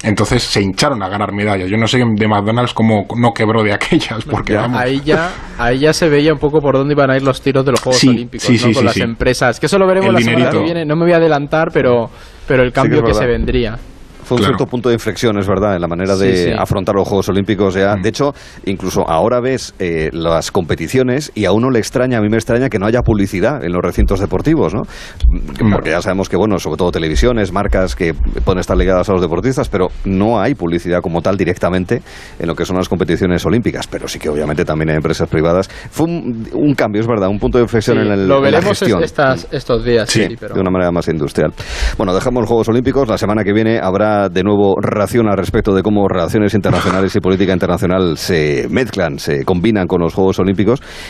Entonces 0.02 0.42
se 0.42 0.62
hincharon 0.62 1.02
a 1.02 1.08
ganar 1.08 1.32
medallas. 1.32 1.68
Yo 1.70 1.76
no 1.76 1.86
sé 1.86 1.98
de 1.98 2.28
McDonald's 2.28 2.74
cómo 2.74 3.06
no 3.16 3.32
quebró 3.32 3.62
de 3.62 3.72
aquellas. 3.72 4.24
Porque, 4.24 4.56
Ahí, 4.56 5.00
ya, 5.04 5.30
ahí 5.58 5.80
ya 5.80 5.92
se 5.92 6.08
veía 6.08 6.32
un 6.32 6.38
poco 6.38 6.60
por 6.60 6.76
dónde 6.76 6.94
iban 6.94 7.10
a 7.10 7.16
ir 7.16 7.22
los 7.22 7.40
tiros 7.42 7.64
de 7.64 7.72
los 7.72 7.80
Juegos 7.80 8.02
Olímpicos 8.04 8.48
con 8.74 8.84
las 8.84 8.96
empresas. 8.96 9.60
Que 9.60 9.66
eso 9.66 9.78
lo 9.78 9.86
veremos 9.86 10.12
la 10.12 10.20
semana 10.20 10.50
que 10.50 10.58
viene. 10.58 10.84
No 10.84 10.96
me 10.96 11.04
voy 11.04 11.12
a 11.12 11.16
adelantar, 11.16 11.68
pero, 11.72 12.10
pero 12.48 12.62
el 12.62 12.72
cambio 12.72 13.02
que 13.02 13.14
se 13.14 13.26
vendría 13.26 13.78
fue 14.22 14.38
un 14.38 14.44
cierto 14.44 14.66
punto 14.66 14.88
de 14.88 14.94
inflexión, 14.94 15.38
es 15.38 15.46
verdad, 15.46 15.74
en 15.74 15.80
la 15.80 15.88
manera 15.88 16.16
de 16.16 16.54
afrontar 16.58 16.94
los 16.94 17.06
Juegos 17.06 17.28
Olímpicos. 17.28 17.74
Ya. 17.74 17.96
Mm. 17.96 18.02
De 18.02 18.08
hecho, 18.08 18.34
incluso 18.64 19.08
ahora 19.08 19.40
ves 19.40 19.74
eh, 19.78 20.10
las 20.12 20.50
competiciones 20.50 21.32
y 21.34 21.44
a 21.44 21.52
uno 21.52 21.70
le 21.70 21.78
extraña, 21.78 22.18
a 22.18 22.20
mí 22.20 22.28
me 22.28 22.36
extraña 22.36 22.68
que 22.68 22.78
no 22.78 22.86
haya 22.86 23.02
publicidad 23.02 23.64
en 23.64 23.72
los 23.72 23.82
recintos 23.82 24.20
deportivos, 24.20 24.74
¿no? 24.74 24.82
Mm. 25.28 25.72
Porque 25.72 25.90
ya 25.90 26.02
sabemos 26.02 26.28
que, 26.28 26.36
bueno, 26.36 26.58
sobre 26.58 26.76
todo 26.76 26.90
televisiones, 26.90 27.52
marcas 27.52 27.94
que 27.94 28.14
pueden 28.14 28.60
estar 28.60 28.76
ligadas 28.76 29.08
a 29.08 29.12
los 29.12 29.20
deportistas, 29.20 29.68
pero 29.68 29.88
no 30.04 30.40
hay 30.40 30.54
publicidad 30.54 31.00
como 31.00 31.22
tal 31.22 31.36
directamente 31.36 32.02
en 32.38 32.46
lo 32.46 32.54
que 32.54 32.64
son 32.64 32.76
las 32.76 32.88
competiciones 32.88 33.44
olímpicas. 33.44 33.86
Pero 33.86 34.08
sí 34.08 34.18
que 34.18 34.28
obviamente 34.28 34.64
también 34.64 34.90
hay 34.90 34.96
empresas 34.96 35.28
privadas. 35.28 35.68
Fue 35.90 36.06
un, 36.06 36.74
cambio, 36.76 37.00
es 37.00 37.06
verdad, 37.06 37.28
un 37.28 37.38
punto 37.38 37.58
de 37.58 37.62
inflexión 37.62 37.98
en, 37.98 38.10
el, 38.12 38.28
lo 38.28 38.40
veremos 38.40 38.80
la 38.80 38.86
gestión. 38.86 39.02
estos 39.50 39.84
días, 39.84 40.08
sí, 40.08 40.26
de 40.26 40.60
una 40.60 40.70
manera 40.70 40.90
más 40.90 41.08
industrial. 41.08 41.52
Bueno, 41.96 42.14
dejamos 42.14 42.42
los 42.42 42.48
Juegos 42.48 42.68
Olímpicos. 42.68 43.08
La 43.08 43.18
semana 43.18 43.44
que 43.44 43.52
viene 43.52 43.78
habrá 43.80 44.11
de 44.30 44.42
nuevo 44.42 44.76
ración 44.80 45.28
al 45.28 45.36
respecto 45.36 45.74
de 45.74 45.82
cómo 45.82 46.08
relaciones 46.08 46.54
internacionales 46.54 47.14
y 47.16 47.20
política 47.20 47.52
internacional 47.52 48.16
se 48.16 48.66
mezclan, 48.70 49.18
se 49.18 49.44
combinan 49.44 49.86
con 49.86 50.00
los 50.00 50.14
Juegos 50.14 50.38
Olímpicos 50.38 50.80